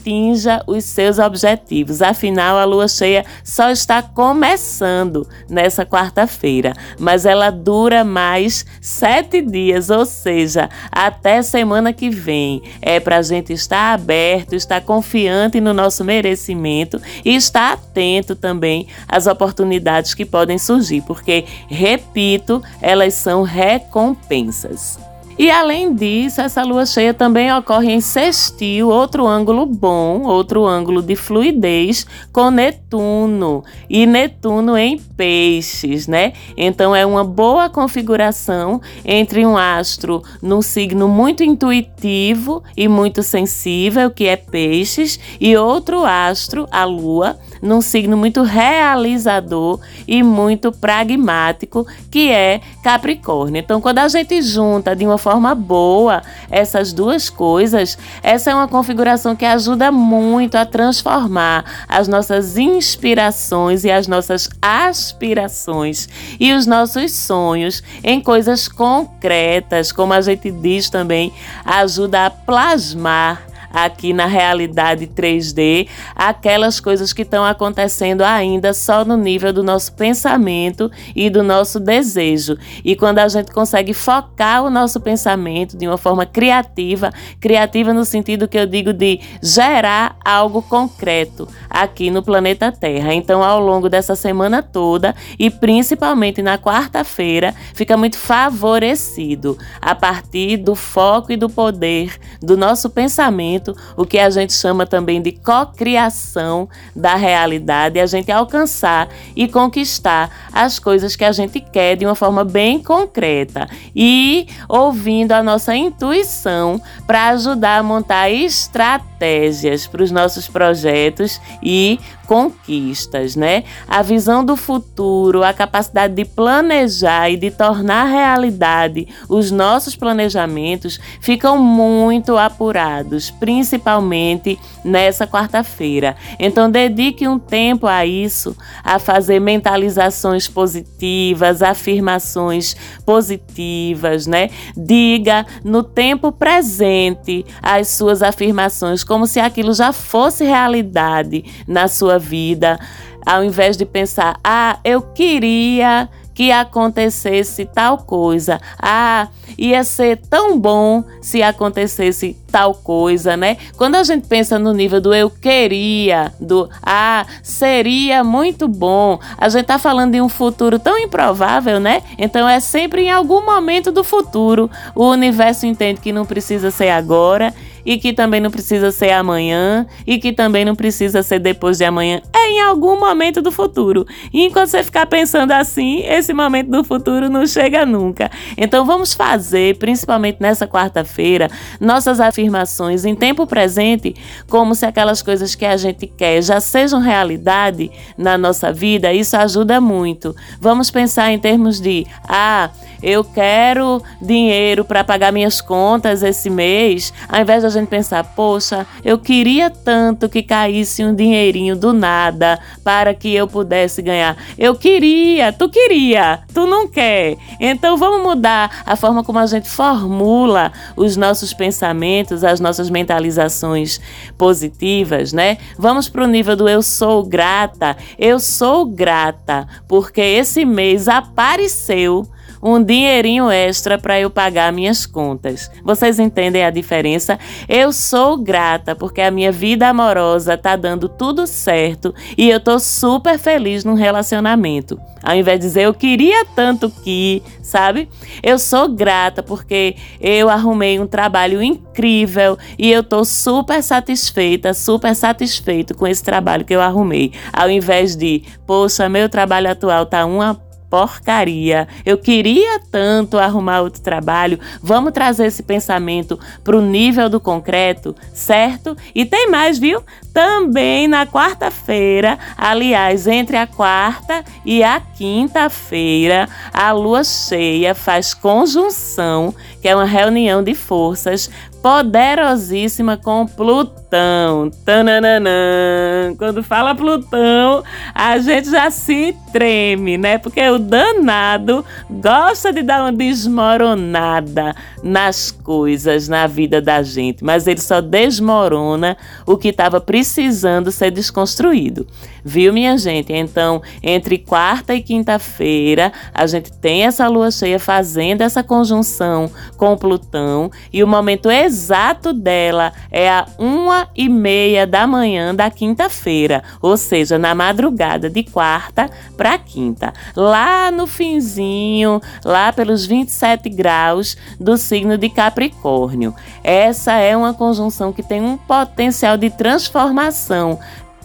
atinja 0.07 0.63
os 0.67 0.85
seus 0.85 1.19
objetivos. 1.19 2.01
Afinal, 2.01 2.57
a 2.57 2.65
lua 2.65 2.87
cheia 2.87 3.25
só 3.43 3.71
está 3.71 4.01
começando 4.01 5.27
nessa 5.49 5.85
quarta-feira, 5.85 6.73
mas 6.99 7.27
ela 7.27 7.51
dura 7.51 8.05
mais 8.05 8.65
sete 8.81 9.43
dias, 9.43 9.91
ou 9.91 10.07
seja, 10.07 10.71
até 10.93 11.43
semana 11.43 11.93
que 11.93 12.09
vem. 12.09 12.63
É 12.81 13.01
para 13.01 13.19
a 13.19 13.23
gente 13.23 13.53
estar 13.53 13.93
aberto, 13.95 14.55
estar 14.55 14.81
confiante 14.81 15.61
no 15.61 15.75
nosso 15.75 16.05
merecimento 16.05 17.01
e 17.25 17.35
estar 17.35 17.73
atento 17.73 18.37
também 18.37 18.87
às 19.09 19.27
oportunidades 19.27 20.15
que 20.15 20.25
podem 20.25 20.59
surgir, 20.59 21.03
porque, 21.03 21.45
repito, 21.69 22.63
elas 22.81 23.15
são 23.15 23.43
recompensas. 23.43 24.99
E 25.39 25.51
além 25.51 25.95
disso, 25.95 26.41
essa 26.41 26.63
lua 26.63 26.87
cheia 26.87 27.13
também 27.13 27.53
ocorre 27.53 27.93
em 27.93 28.01
sextil, 28.01 28.89
outro 28.89 29.27
ângulo 29.27 29.67
bom, 29.67 30.23
outro 30.23 30.65
ângulo 30.65 31.03
de 31.03 31.15
fluidez 31.15 32.07
com 32.33 32.51
Netuno 32.51 33.63
e 33.89 34.07
Netuno 34.07 34.79
em 34.79 34.99
peixes, 34.99 36.07
né? 36.07 36.33
Então 36.57 36.97
é 36.97 37.05
uma 37.05 37.23
boa 37.23 37.69
configuração 37.69 38.81
entre 39.05 39.45
um 39.45 39.59
astro 39.59 40.23
num 40.41 40.63
signo 40.63 41.07
muito 41.07 41.45
intuitivo 41.45 42.65
e 42.75 42.89
muito 42.89 43.23
sensível, 43.23 44.11
que 44.11 44.27
é 44.27 44.37
peixes, 44.37 45.21
e 45.39 45.55
outro 45.55 46.03
astro, 46.07 46.67
a 46.71 46.85
lua, 46.87 47.39
num 47.67 47.81
signo 47.81 48.17
muito 48.17 48.43
realizador 48.43 49.81
e 50.07 50.23
muito 50.23 50.73
pragmático, 50.73 51.87
que 52.11 52.31
é 52.31 52.61
Capricórnio. 52.83 53.61
Então, 53.61 53.81
quando 53.81 53.99
a 53.99 54.09
gente 54.09 54.41
junta 54.43 54.95
de 54.95 55.05
uma 55.05 55.19
forma 55.19 55.55
boa 55.55 56.23
essas 56.51 56.93
duas 56.93 57.29
coisas, 57.29 57.99
essa 58.23 58.51
é 58.51 58.55
uma 58.55 58.69
configuração 58.69 59.35
que 59.35 59.45
ajuda 59.45 59.91
muito 59.91 60.57
a 60.57 60.65
transformar 60.65 61.65
as 61.89 62.09
nossas 62.09 62.57
inspirações 62.57 63.85
e 63.85 63.91
as 63.91 64.07
nossas 64.07 64.49
aspirações 64.63 66.09
e 66.39 66.53
os 66.53 66.67
nossos 66.67 67.13
sonhos 67.13 67.83
em 68.03 68.21
coisas 68.21 68.69
concretas, 68.69 69.93
como 69.93 70.13
a 70.13 70.21
gente 70.21 70.51
diz 70.51 70.89
também, 70.89 71.33
ajuda 71.65 72.27
a 72.27 72.31
plasmar 72.31 73.56
aqui 73.77 74.15
na 74.15 74.25
realidade 74.25 75.07
3D, 75.07 75.87
aquelas 76.15 76.81
coisas 76.81 77.13
que 77.13 77.21
estão 77.21 77.45
acontecendo 77.45 78.23
ainda 78.23 78.73
só 78.73 79.05
no 79.05 79.19
nível 79.19 79.53
do 79.53 79.63
nosso 79.63 79.93
pensamento 79.93 80.91
e 81.15 81.29
do 81.29 81.43
nosso 81.43 81.79
desejo. 81.79 82.57
E 82.83 82.97
quando 82.97 83.19
a 83.19 83.29
gente 83.29 83.53
consegue 83.53 83.93
focar 83.93 84.65
o 84.65 84.71
nosso 84.71 84.99
pensamento 84.99 85.77
de 85.77 85.87
uma 85.87 85.99
forma 85.99 86.25
criativa, 86.25 87.11
criativa 87.39 87.93
no 87.93 88.07
sentido 88.07 88.49
que 88.49 88.59
eu 88.59 88.65
digo 88.65 88.95
de 88.95 89.21
gerar 89.43 90.17
algo 90.25 90.63
concreto 90.63 91.47
aqui 91.69 92.11
no 92.11 92.23
planeta 92.23 92.73
Terra. 92.73 93.13
Então, 93.13 93.43
ao 93.43 93.61
longo 93.61 93.91
dessa 93.91 94.17
semana 94.17 94.63
toda 94.63 95.15
e 95.39 95.51
principalmente 95.51 96.41
na 96.41 96.57
quarta-feira, 96.57 97.55
fica 97.75 97.95
muito 97.95 98.17
favorecido 98.17 99.59
a 99.83 99.95
partir 99.95 100.57
do 100.57 100.75
foco 100.75 101.31
e 101.31 101.37
do 101.37 101.51
poder 101.51 102.19
do 102.41 102.57
nosso 102.57 102.89
pensamento 102.89 103.66
momento, 103.67 103.77
o 103.97 104.05
que 104.05 104.19
a 104.19 104.31
gente 104.31 104.53
chama 104.53 104.87
também 104.87 105.21
de 105.21 105.33
cocriação 105.33 106.69
da 106.95 107.17
realidade, 107.17 107.99
a 107.99 108.07
gente 108.07 108.31
alcançar 108.31 109.09
e 109.35 109.49
conquistar 109.49 110.31
as 110.53 110.79
coisas 110.79 111.17
que 111.17 111.25
a 111.25 111.33
gente 111.33 111.61
quer 111.61 111.97
de 111.97 112.05
uma 112.05 112.15
forma 112.15 112.45
bem 112.45 112.83
concreta. 112.83 113.69
E 113.95 114.47
ouvindo 114.69 115.33
a 115.33 115.43
nossa 115.43 115.75
intuição 115.75 116.81
para 117.07 117.29
ajudar 117.29 117.79
a 117.79 117.83
montar 117.83 118.31
estratégias 118.31 119.87
para 119.87 120.03
os 120.03 120.11
nossos 120.11 120.47
projetos 120.47 121.41
e 121.63 121.99
conquistas, 122.27 123.37
né? 123.37 123.65
A 123.89 124.03
visão 124.03 124.45
do 124.45 124.57
futuro, 124.57 125.43
a 125.43 125.53
capacidade 125.53 126.15
de 126.15 126.25
planejar 126.25 127.31
e 127.31 127.37
de 127.37 127.51
tornar 127.51 128.05
realidade 128.05 129.07
os 129.29 129.51
nossos 129.51 129.95
planejamentos 129.95 130.99
ficam 131.21 131.57
muito 131.59 132.37
apurados, 132.37 133.31
principalmente 133.31 134.59
nessa 134.85 135.27
quarta-feira. 135.27 136.17
Então 136.39 136.71
dedique 136.71 137.29
um 137.29 137.39
tempo 137.39 137.87
a 137.87 138.05
isso, 138.05 138.57
a 138.83 138.99
fazer 138.99 139.41
mentalizações 139.41 140.49
positivas, 140.49 141.63
afirmações 141.63 142.77
positivas, 143.05 144.27
né? 144.27 144.51
Diga 144.77 145.47
no 145.65 145.83
tempo 145.83 146.33
presente 146.33 147.47
as 147.63 147.89
suas 147.89 148.23
afirmações 148.23 149.05
como 149.05 149.27
se 149.27 149.39
aquilo 149.39 149.73
já 149.73 149.93
fosse 149.93 150.45
realidade 150.45 151.45
na 151.67 151.87
sua 151.89 152.16
vida, 152.19 152.79
ao 153.25 153.43
invés 153.43 153.77
de 153.77 153.85
pensar, 153.85 154.39
ah, 154.45 154.79
eu 154.85 155.03
queria 155.03 156.09
que 156.37 156.53
acontecesse 156.53 157.65
tal 157.65 157.97
coisa. 157.97 158.61
Ah, 158.79 159.29
ia 159.57 159.83
ser 159.83 160.19
tão 160.19 160.61
bom 160.61 161.03
se 161.23 161.43
acontecesse 161.43 162.37
tal 162.53 162.75
coisa, 162.75 163.39
né? 163.39 163.57
Quando 163.79 163.95
a 163.95 164.05
gente 164.05 164.29
pensa 164.29 164.59
no 164.59 164.75
nível 164.75 165.01
do 165.01 165.15
eu 165.15 165.31
queria, 165.31 166.31
do 166.39 166.69
ah, 166.83 167.25
seria 167.43 168.23
muito 168.23 168.69
bom, 168.69 169.19
a 169.39 169.49
gente 169.49 169.65
tá 169.65 169.79
falando 169.79 170.13
de 170.13 170.21
um 170.21 170.29
futuro 170.29 170.79
tão 170.79 170.99
improvável, 170.99 171.81
né? 171.81 172.03
Então 172.19 172.47
é 172.47 172.61
sempre 172.61 173.05
em 173.05 173.11
algum 173.11 173.43
momento 173.43 173.91
do 173.91 174.05
futuro. 174.05 174.71
O 174.95 175.07
universo 175.07 175.67
entende 175.67 176.03
que 176.03 176.13
não 176.13 176.27
precisa 176.27 176.71
ser 176.71 176.91
agora 176.91 177.55
e 177.87 177.97
que 177.97 178.13
também 178.13 178.41
não 178.41 178.51
precisa 178.51 178.91
ser 178.91 179.13
amanhã 179.13 179.87
e 180.05 180.19
que 180.19 180.33
também 180.33 180.65
não 180.65 180.75
precisa 180.75 181.23
ser 181.23 181.39
depois 181.39 181.79
de 181.79 181.85
amanhã. 181.85 182.21
É 182.35 182.51
em 182.51 182.61
algum 182.61 182.99
momento 182.99 183.41
do 183.41 183.53
futuro. 183.53 184.05
E 184.33 184.45
enquanto 184.45 184.71
você 184.71 184.83
ficar 184.83 185.07
pensando 185.07 185.53
assim, 185.53 186.01
esse 186.01 186.35
momento 186.35 186.69
do 186.69 186.83
futuro 186.83 187.31
não 187.31 187.47
chega 187.47 187.87
nunca. 187.87 188.31
Então 188.57 188.85
vamos 188.85 189.15
fazer, 189.15 189.79
principalmente 189.79 190.39
nessa 190.41 190.67
quarta-feira, 190.67 191.49
nossas 191.81 192.19
afirmações 192.21 193.05
em 193.05 193.15
tempo 193.15 193.47
presente, 193.47 194.17
como 194.49 194.75
se 194.75 194.85
aquelas 194.85 195.23
coisas 195.23 195.55
que 195.55 195.65
a 195.65 195.77
gente 195.77 196.07
quer 196.09 196.43
já 196.43 196.61
sejam 196.61 196.99
realidade 196.99 197.91
na 198.19 198.37
nossa 198.37 198.73
vida. 198.73 199.13
Isso 199.13 199.37
ajuda 199.37 199.81
muito. 199.81 200.35
Vamos 200.61 200.91
pensar 200.91 201.31
em 201.31 201.39
termos 201.39 201.81
de: 201.81 202.05
ah, 202.29 202.71
eu 203.03 203.23
quero 203.23 204.03
dinheiro 204.21 204.85
para 204.85 205.05
pagar 205.05 205.33
minhas 205.33 205.61
contas 205.61 206.23
esse 206.23 206.51
mês, 206.51 207.13
ao 207.29 207.41
invés 207.41 207.61
de 207.61 207.67
gente 207.79 207.89
pensar, 207.89 208.25
poxa, 208.35 208.87
eu 209.05 209.19
queria 209.19 209.71
tanto 209.71 210.29
que 210.29 210.43
caísse 210.43 211.05
um 211.05 211.15
dinheirinho 211.15 211.77
do 211.77 211.93
nada 211.93 212.59
para 212.83 213.15
que 213.15 213.35
eu 213.35 213.47
pudesse 213.47 214.03
ganhar. 214.03 214.37
Eu 214.59 214.75
queria, 214.75 215.53
tu 215.53 215.69
queria, 215.69 216.41
tu 216.53 216.67
não 216.67 216.89
quer. 216.89 217.37
Então 217.61 217.97
vamos 217.97 218.23
mudar 218.23 218.83
a 218.85 218.97
forma 218.97 219.23
como 219.23 219.39
a 219.39 219.47
gente 219.47 219.69
formula 219.69 220.73
os 220.97 221.17
nossos 221.17 221.53
pensamentos, 221.53 222.45
as 222.45 222.61
nossas 222.61 222.91
mentalizações 222.91 224.01
positivas, 224.37 225.33
né? 225.33 225.59
Vamos 225.79 226.09
para 226.09 226.25
o 226.25 226.27
nível 226.27 226.57
do 226.57 226.69
eu 226.69 226.83
sou 226.83 227.25
grata. 227.25 227.97
Eu 228.19 228.39
sou 228.39 228.85
grata 228.85 229.67
porque 229.89 230.21
esse 230.21 230.65
mês 230.65 231.09
apareceu 231.09 232.27
um 232.63 232.83
dinheirinho 232.83 233.51
extra 233.51 233.99
para 233.99 234.19
eu 234.21 234.31
pagar 234.31 234.73
minhas 234.73 235.07
contas. 235.07 235.71
Vocês 235.85 236.19
entendem 236.19 236.65
a 236.65 236.71
diferença? 236.71 237.39
Eu 237.69 237.93
sou 237.93 238.37
grata 238.37 238.95
porque 238.95 239.21
a 239.21 239.31
minha 239.31 239.53
vida 239.53 239.89
amorosa 239.89 240.57
tá 240.57 240.77
dando 240.77 241.09
tudo 241.09 241.47
certo 241.47 242.15
e 242.37 242.49
eu 242.49 242.61
tô 242.61 242.79
super 242.79 243.39
feliz 243.39 243.85
no 243.85 243.95
relacionamento. 243.95 244.99
Ao 245.23 245.35
invés 245.35 245.59
de 245.59 245.67
dizer 245.67 245.83
eu 245.83 245.95
queria 245.95 246.45
tanto 246.45 246.89
que, 246.89 247.43
sabe? 247.63 248.09
Eu 248.43 248.59
sou 248.59 248.89
grata 248.89 249.43
porque 249.43 249.97
eu 250.21 250.49
arrumei 250.49 251.01
um 251.01 251.07
trabalho 251.07 251.63
incrível 251.63 252.57
e 252.79 252.93
eu 252.93 253.03
tô 253.03 253.25
super 253.25 253.83
satisfeita, 253.83 254.73
super 254.73 255.15
satisfeito 255.15 255.95
com 255.97 256.07
esse 256.07 256.23
trabalho 256.23 256.65
que 256.65 256.75
eu 256.75 256.81
arrumei. 256.81 257.33
Ao 257.53 257.69
invés 257.69 258.15
de, 258.15 258.45
poxa, 258.67 259.09
meu 259.09 259.29
trabalho 259.29 259.71
atual 259.71 260.07
tá 260.07 260.25
uma 260.25 260.66
porcaria. 260.91 261.89
Eu 262.05 262.19
queria 262.19 262.81
tanto 262.91 263.39
arrumar 263.39 263.81
outro 263.81 264.01
trabalho. 264.01 264.59
Vamos 264.83 265.13
trazer 265.13 265.47
esse 265.47 265.63
pensamento 265.63 266.39
para 266.63 266.77
o 266.77 266.81
nível 266.81 267.29
do 267.29 267.41
concreto, 267.41 268.15
certo? 268.33 268.97
E 269.15 269.25
tem 269.25 269.51
mais, 269.51 269.79
viu? 269.79 270.03
Também 270.33 271.09
na 271.09 271.27
quarta-feira, 271.27 272.39
aliás, 272.57 273.27
entre 273.27 273.57
a 273.57 273.67
quarta 273.67 274.45
e 274.65 274.83
a 274.83 275.01
quinta-feira, 275.01 276.49
a 276.73 276.93
lua 276.93 277.25
cheia 277.25 277.95
faz 277.95 278.35
conjunção, 278.35 279.55
que 279.81 279.89
é 279.89 279.95
uma 279.95 280.05
reunião 280.05 280.63
de 280.63 280.75
forças 280.75 281.51
poderosíssima 281.87 283.17
com 283.17 283.47
Plutão. 283.47 284.73
Tananã. 284.85 286.35
Quando 286.37 286.61
fala 286.61 286.97
Plutão, 286.97 287.85
a 288.13 288.39
gente 288.39 288.69
já 288.73 288.91
se 288.91 289.37
treme, 289.53 290.19
né? 290.19 290.37
Porque 290.37 290.69
o 290.69 290.81
danado 290.81 291.85
gosta 292.11 292.73
de 292.73 292.83
dar 292.83 293.03
uma 293.03 293.13
desmoronada 293.13 294.75
nas 295.01 295.53
coisas, 295.53 296.27
na 296.27 296.49
vida 296.49 296.81
da 296.81 297.05
gente, 297.05 297.45
mas 297.45 297.69
ele 297.69 297.81
só 297.81 298.01
desmorona 298.01 299.17
o 299.47 299.57
que 299.57 299.69
estava 299.69 300.01
precisando 300.01 300.91
ser 300.91 301.13
desconstruído. 301.13 302.05
Viu, 302.45 302.73
minha 302.73 302.97
gente? 302.97 303.33
Então, 303.33 303.83
entre 304.03 304.39
quarta 304.39 304.95
e 304.95 305.03
quinta-feira, 305.03 306.13
a 306.33 306.47
gente 306.47 306.73
tem 306.73 307.05
essa 307.05 307.27
lua 307.29 307.51
cheia 307.51 307.79
fazendo 307.79 308.43
essa 308.43 308.63
conjunção 308.63 309.51
com 309.77 309.97
Plutão 309.97 310.71
e 310.93 311.03
o 311.03 311.09
momento 311.09 311.51
exato 311.77 312.33
dela 312.33 312.91
é 313.11 313.29
a 313.29 313.47
uma 313.59 314.09
e 314.17 314.31
meia 314.31 314.87
da 314.87 315.07
manhã 315.07 315.55
da 315.55 315.71
quinta-feira, 315.71 316.63
ou 316.81 316.97
seja, 316.97 317.39
na 317.39 317.55
madrugada 317.55 318.31
de 318.31 318.43
quarta 318.43 319.11
para 319.37 319.59
quinta, 319.59 320.15
lá 320.35 320.91
no 320.91 321.07
finzinho, 321.07 322.21
lá 322.43 322.73
pelos 322.73 323.05
27 323.05 323.69
graus 323.69 324.39
do 324.59 324.79
signo 324.79 325.19
de 325.19 325.29
Capricórnio. 325.29 326.35
Essa 326.65 327.13
é 327.13 327.37
uma 327.37 327.53
conjunção 327.53 328.11
que 328.11 328.23
tem 328.23 328.41
um 328.41 328.57
potencial 328.57 329.37
de 329.37 329.51
transformação 329.51 330.79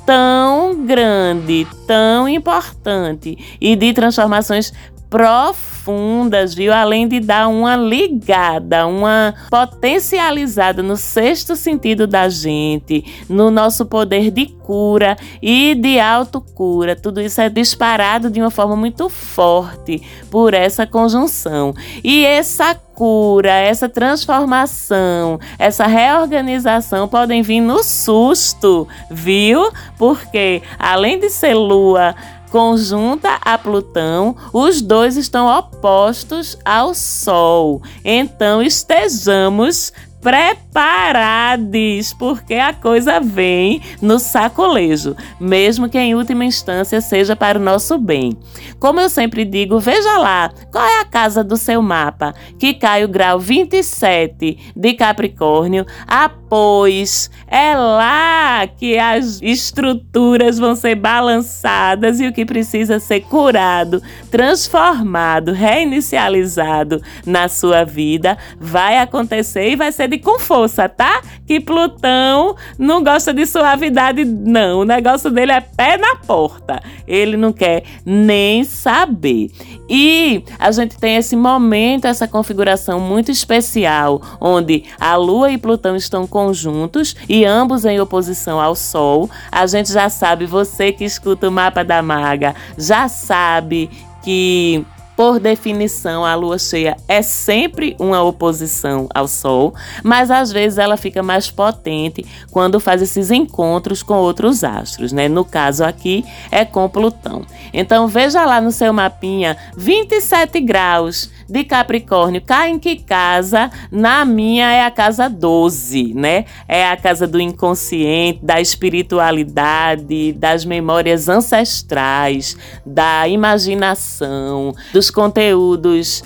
tão 0.05 0.85
grande, 0.85 1.65
tão 1.87 2.27
importante 2.27 3.37
e 3.61 3.75
de 3.75 3.93
transformações 3.93 4.73
profundas, 5.11 6.55
viu? 6.55 6.73
Além 6.73 7.05
de 7.05 7.19
dar 7.19 7.49
uma 7.49 7.75
ligada, 7.75 8.87
uma 8.87 9.35
potencializada 9.49 10.81
no 10.81 10.95
sexto 10.95 11.53
sentido 11.53 12.07
da 12.07 12.29
gente, 12.29 13.03
no 13.27 13.51
nosso 13.51 13.85
poder 13.85 14.31
de 14.31 14.45
cura 14.45 15.17
e 15.41 15.75
de 15.75 15.99
autocura. 15.99 16.95
Tudo 16.95 17.19
isso 17.19 17.41
é 17.41 17.49
disparado 17.49 18.29
de 18.29 18.39
uma 18.39 18.49
forma 18.49 18.77
muito 18.77 19.09
forte 19.09 20.01
por 20.29 20.53
essa 20.53 20.87
conjunção. 20.87 21.75
E 22.01 22.25
essa 22.25 22.73
cura, 22.73 23.51
essa 23.51 23.89
transformação, 23.89 25.41
essa 25.59 25.87
reorganização 25.87 27.05
podem 27.05 27.41
vir 27.41 27.59
no 27.59 27.83
susto, 27.83 28.87
viu? 29.09 29.71
Porque 29.97 30.61
além 30.79 31.19
de 31.19 31.29
ser 31.29 31.53
lua 31.53 32.15
conjunta 32.51 33.39
a 33.41 33.57
Plutão, 33.57 34.35
os 34.51 34.81
dois 34.81 35.15
estão 35.15 35.47
opostos 35.47 36.57
ao 36.65 36.93
Sol. 36.93 37.81
Então 38.03 38.61
estejamos 38.61 39.93
preparados, 40.21 42.13
porque 42.13 42.53
a 42.53 42.73
coisa 42.73 43.19
vem 43.19 43.81
no 44.01 44.19
sacolejo, 44.19 45.15
mesmo 45.39 45.89
que 45.89 45.97
em 45.97 46.13
última 46.15 46.45
instância 46.45 47.01
seja 47.01 47.35
para 47.35 47.57
o 47.59 47.61
nosso 47.61 47.97
bem. 47.97 48.37
Como 48.79 48.99
eu 48.99 49.09
sempre 49.09 49.43
digo, 49.43 49.79
veja 49.79 50.17
lá 50.17 50.51
qual 50.71 50.85
é 50.85 50.99
a 51.01 51.05
casa 51.05 51.43
do 51.43 51.57
seu 51.57 51.81
mapa, 51.81 52.33
que 52.59 52.73
cai 52.73 53.03
o 53.03 53.07
grau 53.07 53.39
27 53.39 54.73
de 54.75 54.93
Capricórnio, 54.93 55.85
após 56.07 57.29
é 57.47 57.75
lá 57.75 58.67
que 58.67 58.97
as 58.97 59.41
estruturas 59.41 60.59
vão 60.59 60.75
ser 60.75 60.95
balançadas 60.95 62.19
e 62.19 62.27
o 62.27 62.33
que 62.33 62.45
precisa 62.45 62.99
ser 62.99 63.21
curado, 63.21 64.01
transformado, 64.29 65.51
reinicializado 65.51 67.01
na 67.25 67.47
sua 67.47 67.83
vida. 67.83 68.37
Vai 68.59 68.99
acontecer 68.99 69.71
e 69.71 69.75
vai 69.75 69.91
ser 69.91 70.10
com 70.17 70.39
força, 70.39 70.87
tá? 70.87 71.21
Que 71.45 71.59
Plutão 71.59 72.55
não 72.77 73.03
gosta 73.03 73.33
de 73.33 73.45
suavidade, 73.45 74.23
não. 74.25 74.79
O 74.79 74.85
negócio 74.85 75.29
dele 75.29 75.51
é 75.51 75.61
pé 75.61 75.97
na 75.97 76.15
porta. 76.15 76.81
Ele 77.07 77.37
não 77.37 77.51
quer 77.51 77.83
nem 78.05 78.63
saber. 78.63 79.51
E 79.89 80.43
a 80.57 80.71
gente 80.71 80.97
tem 80.97 81.17
esse 81.17 81.35
momento, 81.35 82.05
essa 82.05 82.27
configuração 82.27 82.99
muito 82.99 83.31
especial, 83.31 84.21
onde 84.39 84.85
a 84.99 85.15
Lua 85.15 85.51
e 85.51 85.57
Plutão 85.57 85.95
estão 85.95 86.25
conjuntos 86.25 87.15
e 87.27 87.45
ambos 87.45 87.85
em 87.85 87.99
oposição 87.99 88.59
ao 88.59 88.75
Sol. 88.75 89.29
A 89.51 89.65
gente 89.67 89.91
já 89.91 90.09
sabe, 90.09 90.45
você 90.45 90.91
que 90.91 91.03
escuta 91.03 91.49
o 91.49 91.51
mapa 91.51 91.83
da 91.83 92.01
maga, 92.01 92.55
já 92.77 93.07
sabe 93.07 93.89
que 94.23 94.85
por 95.21 95.39
definição, 95.39 96.25
a 96.25 96.33
lua 96.33 96.57
cheia 96.57 96.97
é 97.07 97.21
sempre 97.21 97.95
uma 97.99 98.23
oposição 98.23 99.07
ao 99.13 99.27
Sol, 99.27 99.71
mas 100.03 100.31
às 100.31 100.51
vezes 100.51 100.79
ela 100.79 100.97
fica 100.97 101.21
mais 101.21 101.51
potente 101.51 102.25
quando 102.49 102.79
faz 102.79 103.03
esses 103.03 103.29
encontros 103.29 104.01
com 104.01 104.15
outros 104.15 104.63
astros, 104.63 105.11
né? 105.11 105.29
No 105.29 105.45
caso 105.45 105.83
aqui 105.83 106.25
é 106.49 106.65
com 106.65 106.89
Plutão. 106.89 107.45
Então 107.73 108.07
veja 108.07 108.45
lá 108.45 108.59
no 108.59 108.71
seu 108.71 108.91
mapinha 108.91 109.57
27 109.75 110.59
graus 110.61 111.29
de 111.49 111.63
Capricórnio, 111.63 112.41
cai 112.41 112.69
em 112.69 112.79
que 112.79 112.95
casa? 112.95 113.69
Na 113.91 114.23
minha 114.23 114.71
é 114.71 114.85
a 114.85 114.91
casa 114.91 115.29
12, 115.29 116.13
né? 116.13 116.45
É 116.67 116.87
a 116.87 116.95
casa 116.95 117.27
do 117.27 117.39
inconsciente, 117.39 118.39
da 118.41 118.61
espiritualidade, 118.61 120.31
das 120.33 120.63
memórias 120.63 121.27
ancestrais, 121.27 122.57
da 122.85 123.27
imaginação, 123.27 124.73
dos 124.93 125.11
conteúdos 125.11 126.23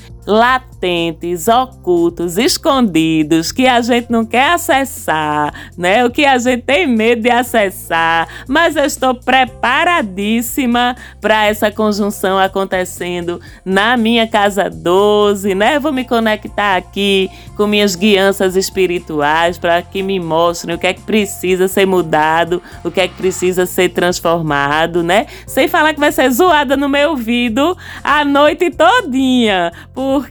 latentes, 0.75 1.47
ocultos, 1.47 2.37
escondidos, 2.37 3.51
que 3.51 3.67
a 3.67 3.81
gente 3.81 4.11
não 4.11 4.25
quer 4.25 4.53
acessar, 4.53 5.71
né? 5.77 6.05
O 6.05 6.11
que 6.11 6.25
a 6.25 6.37
gente 6.37 6.63
tem 6.63 6.85
medo 6.85 7.23
de 7.23 7.29
acessar, 7.29 8.27
mas 8.47 8.75
eu 8.75 8.85
estou 8.85 9.15
preparadíssima 9.15 10.95
para 11.21 11.45
essa 11.45 11.71
conjunção 11.71 12.37
acontecendo 12.37 13.39
na 13.63 13.97
minha 13.97 14.27
casa 14.27 14.69
12, 14.69 15.55
né? 15.55 15.79
Vou 15.79 15.91
me 15.91 16.05
conectar 16.05 16.75
aqui 16.75 17.29
com 17.55 17.65
minhas 17.65 17.95
guianças 17.95 18.55
espirituais 18.55 19.57
para 19.57 19.81
que 19.81 20.03
me 20.03 20.19
mostrem 20.19 20.75
o 20.75 20.77
que 20.77 20.87
é 20.87 20.93
que 20.93 21.01
precisa 21.01 21.67
ser 21.67 21.85
mudado, 21.85 22.61
o 22.83 22.91
que 22.91 23.01
é 23.01 23.07
que 23.07 23.15
precisa 23.15 23.65
ser 23.65 23.89
transformado, 23.89 25.01
né? 25.01 25.25
Sem 25.47 25.67
falar 25.67 25.93
que 25.93 25.99
vai 25.99 26.11
ser 26.11 26.29
zoada 26.29 26.75
no 26.75 26.89
meu 26.89 27.11
ouvido 27.11 27.77
a 28.03 28.25
noite 28.25 28.69
todinha, 28.69 29.71
por 29.93 30.29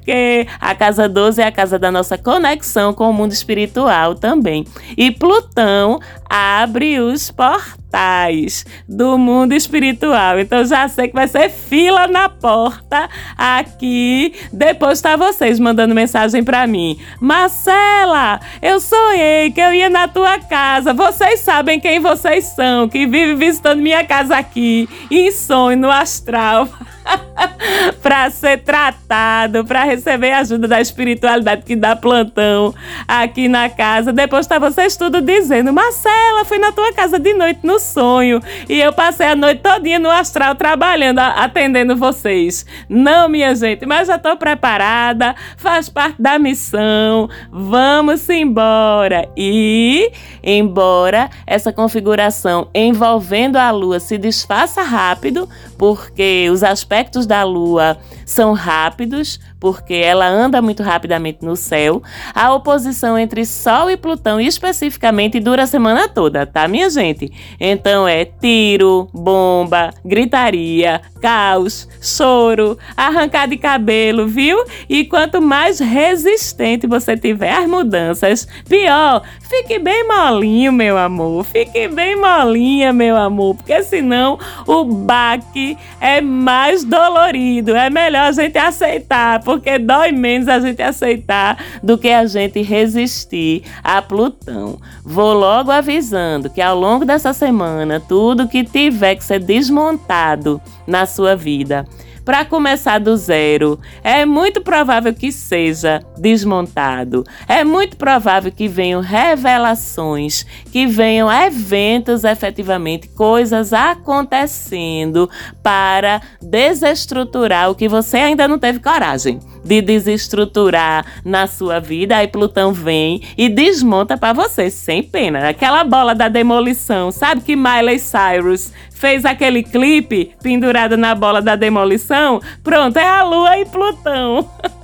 a 0.61 0.75
casa 0.75 1.09
12 1.09 1.41
é 1.41 1.47
a 1.47 1.53
casa 1.53 1.79
da 1.79 1.91
nossa 1.91 2.17
conexão 2.19 2.93
com 2.93 3.09
o 3.09 3.13
mundo 3.13 3.33
espiritual 3.33 4.15
também. 4.15 4.65
E 4.97 5.11
Plutão 5.11 6.01
abre 6.29 6.99
os 6.99 7.31
portais 7.31 8.67
do 8.89 9.17
mundo 9.17 9.53
espiritual. 9.53 10.41
Então 10.41 10.65
já 10.65 10.89
sei 10.89 11.09
que 11.09 11.15
vai 11.15 11.29
ser 11.29 11.49
fila 11.49 12.07
na 12.07 12.29
porta 12.29 13.09
aqui. 13.37 14.35
Depois 14.53 15.01
tá 15.01 15.17
vocês 15.17 15.61
mandando 15.61 15.95
mensagem 15.95 16.43
para 16.43 16.67
mim. 16.67 16.99
Marcela, 17.21 18.41
eu 18.61 18.81
sonhei 18.81 19.51
que 19.53 19.61
eu 19.61 19.73
ia 19.73 19.89
na 19.89 20.09
tua 20.09 20.39
casa. 20.41 20.93
Vocês 20.93 21.41
sabem 21.41 21.79
quem 21.79 22.01
vocês 22.01 22.45
são, 22.47 22.89
que 22.89 23.07
vive 23.07 23.35
visitando 23.35 23.81
minha 23.81 24.05
casa 24.05 24.37
aqui 24.37 24.89
em 25.11 25.31
sonho 25.31 25.79
no 25.79 25.91
astral. 25.91 26.69
para 28.03 28.31
ser 28.31 28.59
tratado, 28.59 29.65
para 29.65 29.85
receber 29.85 30.33
ajuda 30.33 30.69
da 30.69 30.81
espiritualidade 30.81 31.63
que 31.63 31.77
dá 31.77 31.97
plantão 31.97 32.75
aqui 33.07 33.49
na 33.49 33.69
casa. 33.69 34.13
Depois 34.13 34.47
tá 34.47 34.59
vocês 34.59 34.97
tudo 34.97 35.21
dizendo: 35.21 35.73
Marcela, 35.73 36.45
fui 36.45 36.59
na 36.59 36.73
tua 36.73 36.93
casa 36.93 37.19
de 37.19 37.33
noite 37.35 37.61
no 37.63 37.79
sonho 37.79 38.41
e 38.69 38.81
eu 38.81 38.93
passei 38.93 39.29
a 39.29 39.37
noite 39.37 39.63
todinha 39.63 39.99
no 39.99 40.11
astral 40.11 40.55
trabalhando, 40.55 41.19
atendendo 41.19 41.97
vocês. 41.97 42.67
Não, 42.89 43.29
minha 43.29 43.55
gente, 43.55 43.87
mas 43.87 44.09
já 44.09 44.19
tô 44.19 44.37
preparada, 44.37 45.35
faz 45.57 45.89
parte 45.89 46.21
da 46.21 46.39
missão. 46.39 47.29
Vamos 47.51 48.29
embora. 48.29 49.29
E 49.37 50.11
embora 50.43 51.31
essa 51.47 51.73
configuração 51.73 52.69
envolvendo 52.75 53.57
a 53.57 53.71
lua 53.71 54.01
se 54.01 54.19
desfaça 54.19 54.83
rápido, 54.83 55.49
porque 55.77 56.49
os 56.53 56.63
aspectos 56.63 57.27
da 57.27 57.43
lua 57.45 57.99
são 58.25 58.53
rápidos, 58.53 59.39
porque 59.59 59.95
ela 59.95 60.27
anda 60.27 60.61
muito 60.61 60.83
rapidamente 60.83 61.39
no 61.43 61.57
céu. 61.57 62.03
A 62.35 62.53
oposição 62.55 63.19
entre 63.19 63.45
Sol 63.45 63.91
e 63.91 63.97
Plutão 63.97 64.41
especificamente 64.41 65.41
dura 65.41 65.63
a 65.63 65.67
semana 65.67 66.09
toda, 66.09 66.47
tá, 66.47 66.69
minha 66.69 66.91
gente? 66.91 67.33
Então 67.59 68.07
é 68.07 68.25
tiro, 68.25 69.09
bomba, 69.13 69.91
gritaria, 70.05 71.01
caos, 71.21 71.89
choro, 72.03 72.79
arrancar 72.97 73.49
de 73.49 73.57
cabelo, 73.57 74.27
viu? 74.27 74.65
E 74.89 75.05
quanto 75.05 75.41
mais 75.41 75.79
resistente 75.79 76.87
você 76.87 77.17
tiver 77.17 77.53
às 77.53 77.69
mudanças, 77.69 78.47
pior. 78.69 79.23
Fique 79.41 79.79
bem 79.79 80.07
molinho, 80.07 80.73
meu 80.73 80.99
amor. 80.99 81.45
Fique 81.45 81.89
bem 81.89 82.17
molinha, 82.17 82.93
meu 82.93 83.17
amor, 83.17 83.55
porque 83.55 83.83
senão 83.83 84.39
o 84.67 84.85
baque 84.85 85.77
é 86.01 86.21
mais 86.21 86.85
dolorido. 86.85 87.75
É 87.75 87.89
melhor 87.89 88.14
a 88.17 88.33
gente 88.33 88.57
aceitar, 88.59 89.43
porque 89.43 89.79
dói 89.79 90.13
menos 90.13 90.49
a 90.49 90.61
gente 90.61 90.83
aceitar 90.83 91.59
do 91.83 91.99
que 91.99 92.09
a 92.09 92.27
gente 92.27 92.63
resistir 92.63 93.63
a 93.83 94.01
Plutão. 94.01 94.79
Vou 95.05 95.35
logo 95.35 95.71
avisando 95.71 96.51
que 96.51 96.61
ao 96.61 96.79
longo 96.79 97.05
dessa 97.05 97.33
semana, 97.33 98.01
tudo 98.01 98.49
que 98.49 98.65
tiver 98.65 99.17
que 99.17 99.25
ser 99.25 99.41
desmontado 99.41 100.61
na 100.87 101.07
sua 101.07 101.35
vida 101.37 101.85
para 102.25 102.45
começar 102.45 102.99
do 102.99 103.17
zero. 103.17 103.79
É 104.03 104.25
muito 104.25 104.61
provável 104.61 105.13
que 105.13 105.31
seja 105.31 106.03
desmontado. 106.19 107.25
É 107.47 107.65
muito 107.65 107.97
provável 107.97 108.51
que 108.51 108.67
venham 108.67 109.01
revelações, 109.01 110.47
que 110.73 110.87
venham 110.87 111.31
eventos 111.31 112.25
efetivamente, 112.25 113.09
coisas 113.09 113.73
acontecendo 113.73 115.29
para 115.63 116.21
desestruturar 116.41 117.71
o 117.71 117.75
que 117.75 117.89
você 117.89 118.17
ainda 118.19 118.49
não 118.49 118.59
teve 118.59 118.81
coragem 118.81 119.39
de 119.65 119.81
desestruturar 119.81 121.05
na 121.25 121.47
sua 121.47 121.81
vida. 121.81 122.17
Aí 122.17 122.29
Plutão 122.29 122.73
vem 122.73 123.23
e 123.37 123.49
desmonta 123.49 124.17
para 124.17 124.33
você, 124.33 124.71
sem 124.71 125.03
pena. 125.03 125.49
Aquela 125.49 125.83
bola 125.83 126.15
da 126.15 126.29
demolição, 126.29 127.11
sabe 127.11 127.41
que 127.41 127.57
Miley 127.57 127.99
Cyrus 127.99 128.73
fez 129.05 129.27
aquele 129.27 129.63
clipe 129.63 130.35
pendurado 130.43 130.97
na 130.97 131.15
bola 131.15 131.43
da 131.43 131.55
demolição? 131.57 132.41
Pronto, 132.63 132.97
é 132.97 133.07
a 133.07 133.23
Lua 133.23 133.59
e 133.59 133.67
Plutão. 133.67 134.49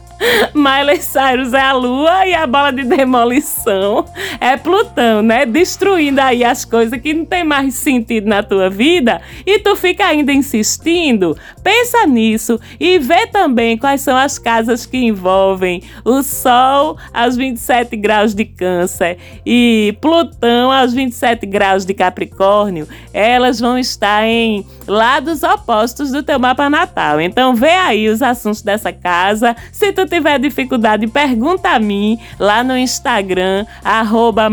Miley 0.54 1.00
Cyrus 1.00 1.54
é 1.54 1.60
a 1.60 1.72
Lua 1.72 2.26
e 2.26 2.34
a 2.34 2.46
bola 2.46 2.70
de 2.70 2.84
demolição 2.84 4.04
é 4.38 4.56
Plutão, 4.56 5.22
né? 5.22 5.46
Destruindo 5.46 6.20
aí 6.20 6.44
as 6.44 6.64
coisas 6.64 7.00
que 7.00 7.14
não 7.14 7.24
tem 7.24 7.42
mais 7.42 7.74
sentido 7.74 8.28
na 8.28 8.42
tua 8.42 8.68
vida 8.68 9.20
e 9.46 9.58
tu 9.58 9.74
fica 9.76 10.06
ainda 10.06 10.32
insistindo. 10.32 11.36
Pensa 11.62 12.06
nisso 12.06 12.60
e 12.78 12.98
vê 12.98 13.26
também 13.26 13.78
quais 13.78 14.02
são 14.02 14.16
as 14.16 14.38
casas 14.38 14.84
que 14.84 14.98
envolvem 14.98 15.82
o 16.04 16.22
Sol 16.22 16.98
aos 17.12 17.36
27 17.36 17.96
graus 17.96 18.34
de 18.34 18.44
Câncer 18.44 19.16
e 19.44 19.96
Plutão 20.00 20.70
aos 20.70 20.92
27 20.92 21.46
graus 21.46 21.84
de 21.84 21.94
Capricórnio. 21.94 22.86
Elas 23.12 23.58
vão 23.58 23.78
estar 23.78 24.26
em 24.26 24.66
lados 24.86 25.42
opostos 25.42 26.10
do 26.10 26.22
teu 26.22 26.38
mapa 26.38 26.68
natal. 26.68 27.20
Então 27.20 27.54
vê 27.54 27.70
aí 27.70 28.08
os 28.08 28.20
assuntos 28.20 28.60
dessa 28.60 28.92
casa. 28.92 29.56
Se 29.72 29.92
tu 29.92 30.06
tiver 30.10 30.38
dificuldade, 30.38 31.06
pergunta 31.06 31.70
a 31.70 31.78
mim 31.78 32.18
lá 32.38 32.62
no 32.62 32.76
Instagram, 32.76 33.64
arroba 33.84 34.50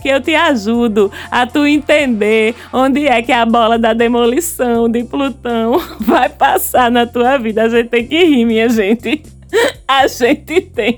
que 0.00 0.08
eu 0.08 0.20
te 0.20 0.34
ajudo 0.34 1.10
a 1.30 1.46
tu 1.46 1.66
entender 1.66 2.54
onde 2.72 3.06
é 3.06 3.22
que 3.22 3.32
a 3.32 3.44
bola 3.44 3.78
da 3.78 3.92
demolição 3.92 4.88
de 4.88 5.02
Plutão 5.04 5.80
vai 5.98 6.28
passar 6.28 6.90
na 6.90 7.06
tua 7.06 7.38
vida. 7.38 7.62
A 7.64 7.68
gente 7.68 7.88
tem 7.88 8.06
que 8.06 8.24
rir, 8.24 8.44
minha 8.44 8.68
gente. 8.68 9.22
A 9.86 10.06
gente 10.06 10.62
tem 10.62 10.94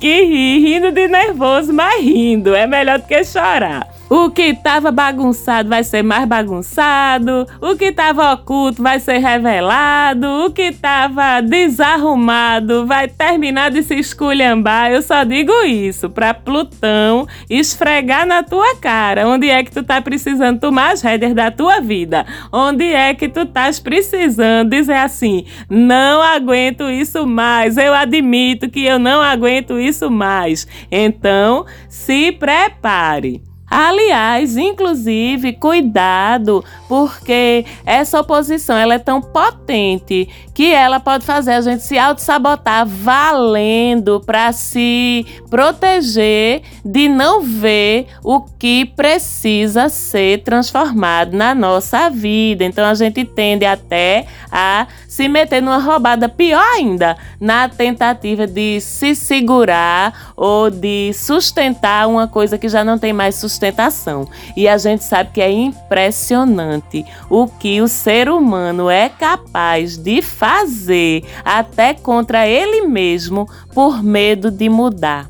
que 0.00 0.22
rir, 0.22 0.58
rindo 0.60 0.90
de 0.90 1.06
nervoso, 1.06 1.70
mas 1.70 2.02
rindo. 2.02 2.54
É 2.54 2.66
melhor 2.66 2.98
do 2.98 3.06
que 3.06 3.22
chorar. 3.22 3.99
O 4.12 4.28
que 4.28 4.42
estava 4.42 4.90
bagunçado 4.90 5.68
vai 5.68 5.84
ser 5.84 6.02
mais 6.02 6.26
bagunçado, 6.26 7.46
o 7.60 7.76
que 7.76 7.84
estava 7.84 8.32
oculto 8.32 8.82
vai 8.82 8.98
ser 8.98 9.18
revelado, 9.18 10.26
o 10.26 10.50
que 10.50 10.62
estava 10.62 11.40
desarrumado 11.40 12.88
vai 12.88 13.06
terminar 13.06 13.70
de 13.70 13.84
se 13.84 13.94
esculhambar. 13.94 14.90
Eu 14.90 15.00
só 15.00 15.22
digo 15.22 15.52
isso 15.62 16.10
para 16.10 16.34
Plutão 16.34 17.28
esfregar 17.48 18.26
na 18.26 18.42
tua 18.42 18.74
cara. 18.80 19.28
Onde 19.28 19.48
é 19.48 19.62
que 19.62 19.70
tu 19.70 19.84
tá 19.84 20.02
precisando 20.02 20.58
tomar 20.58 20.90
as 20.90 21.02
rédeas 21.02 21.32
da 21.32 21.52
tua 21.52 21.78
vida? 21.80 22.26
Onde 22.50 22.92
é 22.92 23.14
que 23.14 23.28
tu 23.28 23.42
estás 23.42 23.78
precisando 23.78 24.70
dizer 24.70 24.96
assim: 24.96 25.44
"Não 25.68 26.20
aguento 26.20 26.90
isso 26.90 27.24
mais. 27.28 27.76
Eu 27.76 27.94
admito 27.94 28.68
que 28.68 28.84
eu 28.84 28.98
não 28.98 29.22
aguento 29.22 29.78
isso 29.78 30.10
mais". 30.10 30.66
Então, 30.90 31.64
se 31.88 32.32
prepare. 32.32 33.49
Aliás, 33.70 34.56
inclusive, 34.56 35.52
cuidado, 35.52 36.64
porque 36.88 37.64
essa 37.86 38.18
oposição 38.18 38.76
ela 38.76 38.94
é 38.94 38.98
tão 38.98 39.22
potente 39.22 40.28
que 40.52 40.72
ela 40.72 40.98
pode 40.98 41.24
fazer 41.24 41.52
a 41.52 41.60
gente 41.60 41.84
se 41.84 41.96
auto-sabotar 41.96 42.84
valendo 42.84 44.20
para 44.26 44.50
se 44.50 45.24
proteger 45.48 46.62
de 46.84 47.08
não 47.08 47.42
ver 47.42 48.08
o 48.24 48.40
que 48.40 48.84
precisa 48.84 49.88
ser 49.88 50.42
transformado 50.42 51.36
na 51.36 51.54
nossa 51.54 52.10
vida. 52.10 52.64
Então 52.64 52.84
a 52.84 52.94
gente 52.94 53.24
tende 53.24 53.64
até 53.64 54.26
a 54.50 54.88
se 55.06 55.28
meter 55.28 55.62
numa 55.62 55.78
roubada 55.78 56.28
pior 56.28 56.64
ainda, 56.74 57.16
na 57.40 57.68
tentativa 57.68 58.48
de 58.48 58.80
se 58.80 59.14
segurar 59.14 60.32
ou 60.36 60.70
de 60.70 61.12
sustentar 61.14 62.08
uma 62.08 62.26
coisa 62.26 62.58
que 62.58 62.68
já 62.68 62.82
não 62.82 62.98
tem 62.98 63.12
mais 63.12 63.36
sustentação 63.36 63.59
sustentação. 63.60 64.26
E 64.56 64.66
a 64.66 64.78
gente 64.78 65.04
sabe 65.04 65.30
que 65.34 65.40
é 65.40 65.50
impressionante 65.50 67.04
o 67.28 67.46
que 67.46 67.82
o 67.82 67.88
ser 67.88 68.30
humano 68.30 68.88
é 68.88 69.08
capaz 69.08 69.98
de 69.98 70.22
fazer 70.22 71.22
até 71.44 71.92
contra 71.92 72.48
ele 72.48 72.86
mesmo 72.86 73.46
por 73.74 74.02
medo 74.02 74.50
de 74.50 74.68
mudar 74.68 75.29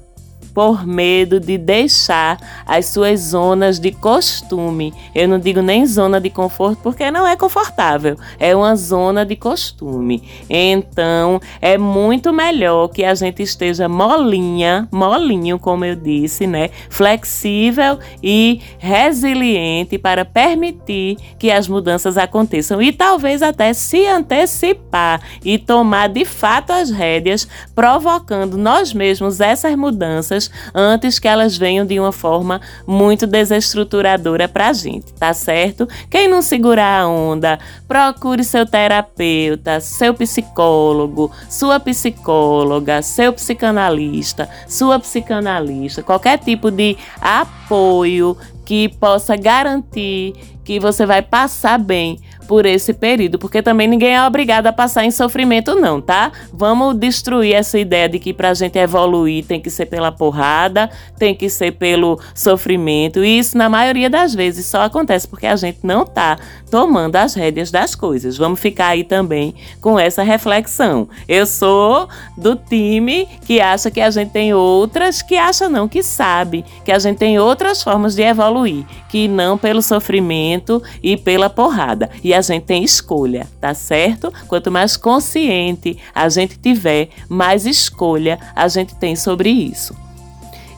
por 0.52 0.86
medo 0.86 1.38
de 1.40 1.56
deixar 1.56 2.38
as 2.66 2.86
suas 2.86 3.20
zonas 3.20 3.78
de 3.78 3.92
costume. 3.92 4.92
Eu 5.14 5.28
não 5.28 5.38
digo 5.38 5.62
nem 5.62 5.86
zona 5.86 6.20
de 6.20 6.30
conforto 6.30 6.80
porque 6.82 7.10
não 7.10 7.26
é 7.26 7.36
confortável, 7.36 8.16
é 8.38 8.54
uma 8.54 8.74
zona 8.76 9.24
de 9.24 9.36
costume. 9.36 10.22
Então, 10.48 11.40
é 11.60 11.78
muito 11.78 12.32
melhor 12.32 12.88
que 12.88 13.04
a 13.04 13.14
gente 13.14 13.42
esteja 13.42 13.88
molinha, 13.88 14.88
molinho, 14.90 15.58
como 15.58 15.84
eu 15.84 15.96
disse, 15.96 16.46
né? 16.46 16.70
Flexível 16.88 17.98
e 18.22 18.60
resiliente 18.78 19.98
para 19.98 20.24
permitir 20.24 21.16
que 21.38 21.50
as 21.50 21.68
mudanças 21.68 22.16
aconteçam 22.16 22.80
e 22.82 22.92
talvez 22.92 23.42
até 23.42 23.72
se 23.72 24.06
antecipar 24.06 25.20
e 25.44 25.58
tomar 25.58 26.08
de 26.08 26.24
fato 26.24 26.72
as 26.72 26.90
rédeas, 26.90 27.46
provocando 27.74 28.56
nós 28.56 28.92
mesmos 28.92 29.40
essas 29.40 29.74
mudanças 29.74 30.39
antes 30.72 31.18
que 31.18 31.26
elas 31.26 31.58
venham 31.58 31.84
de 31.84 31.98
uma 31.98 32.12
forma 32.12 32.60
muito 32.86 33.26
desestruturadora 33.26 34.46
para 34.46 34.68
a 34.68 34.72
gente, 34.72 35.12
tá 35.14 35.34
certo? 35.34 35.88
Quem 36.08 36.28
não 36.28 36.40
segurar 36.40 37.02
a 37.02 37.08
onda, 37.08 37.58
procure 37.88 38.44
seu 38.44 38.64
terapeuta, 38.64 39.80
seu 39.80 40.14
psicólogo, 40.14 41.32
sua 41.48 41.80
psicóloga, 41.80 43.02
seu 43.02 43.32
psicanalista, 43.32 44.48
sua 44.68 45.00
psicanalista, 45.00 46.02
qualquer 46.02 46.38
tipo 46.38 46.70
de 46.70 46.96
apoio 47.20 48.36
que 48.64 48.88
possa 48.88 49.34
garantir 49.34 50.32
que 50.64 50.78
você 50.78 51.04
vai 51.04 51.20
passar 51.20 51.78
bem 51.78 52.20
por 52.50 52.66
esse 52.66 52.92
período, 52.92 53.38
porque 53.38 53.62
também 53.62 53.86
ninguém 53.86 54.16
é 54.16 54.26
obrigado 54.26 54.66
a 54.66 54.72
passar 54.72 55.04
em 55.04 55.12
sofrimento, 55.12 55.76
não, 55.76 56.00
tá? 56.00 56.32
Vamos 56.52 56.98
destruir 56.98 57.54
essa 57.54 57.78
ideia 57.78 58.08
de 58.08 58.18
que 58.18 58.32
pra 58.32 58.52
gente 58.54 58.76
evoluir 58.76 59.44
tem 59.44 59.60
que 59.60 59.70
ser 59.70 59.86
pela 59.86 60.10
porrada, 60.10 60.90
tem 61.16 61.32
que 61.32 61.48
ser 61.48 61.70
pelo 61.70 62.18
sofrimento, 62.34 63.22
e 63.22 63.38
isso, 63.38 63.56
na 63.56 63.68
maioria 63.68 64.10
das 64.10 64.34
vezes, 64.34 64.66
só 64.66 64.82
acontece 64.82 65.28
porque 65.28 65.46
a 65.46 65.54
gente 65.54 65.78
não 65.84 66.04
tá 66.04 66.38
tomando 66.68 67.14
as 67.14 67.34
rédeas 67.34 67.70
das 67.70 67.94
coisas. 67.94 68.36
Vamos 68.36 68.58
ficar 68.58 68.88
aí 68.88 69.04
também 69.04 69.54
com 69.80 69.96
essa 69.96 70.24
reflexão. 70.24 71.08
Eu 71.28 71.46
sou 71.46 72.08
do 72.36 72.56
time 72.56 73.28
que 73.46 73.60
acha 73.60 73.92
que 73.92 74.00
a 74.00 74.10
gente 74.10 74.30
tem 74.30 74.52
outras, 74.52 75.22
que 75.22 75.36
acha 75.36 75.68
não, 75.68 75.86
que 75.86 76.02
sabe 76.02 76.64
que 76.84 76.90
a 76.90 76.98
gente 76.98 77.18
tem 77.18 77.38
outras 77.38 77.80
formas 77.80 78.16
de 78.16 78.22
evoluir, 78.22 78.84
que 79.08 79.28
não 79.28 79.56
pelo 79.56 79.82
sofrimento 79.82 80.82
e 81.00 81.16
pela 81.16 81.48
porrada. 81.48 82.10
E 82.24 82.34
a 82.34 82.39
a 82.40 82.42
gente 82.42 82.64
tem 82.64 82.82
escolha, 82.82 83.46
tá 83.60 83.74
certo? 83.74 84.32
Quanto 84.48 84.70
mais 84.70 84.96
consciente 84.96 85.98
a 86.14 86.28
gente 86.28 86.58
tiver, 86.58 87.10
mais 87.28 87.66
escolha 87.66 88.38
a 88.56 88.66
gente 88.66 88.94
tem 88.94 89.14
sobre 89.14 89.50
isso. 89.50 89.94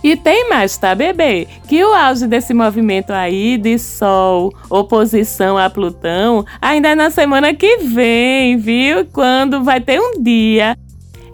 E 0.02 0.16
tem 0.16 0.48
mais, 0.48 0.76
tá, 0.76 0.96
bebê? 0.96 1.46
Que 1.68 1.84
o 1.84 1.94
auge 1.94 2.26
desse 2.26 2.52
movimento 2.52 3.12
aí 3.12 3.56
de 3.56 3.78
Sol, 3.78 4.52
oposição 4.68 5.56
a 5.56 5.70
Plutão, 5.70 6.44
ainda 6.60 6.88
é 6.88 6.94
na 6.96 7.08
semana 7.08 7.54
que 7.54 7.78
vem, 7.78 8.56
viu? 8.56 9.06
Quando 9.12 9.62
vai 9.62 9.80
ter 9.80 10.00
um 10.00 10.20
dia 10.20 10.76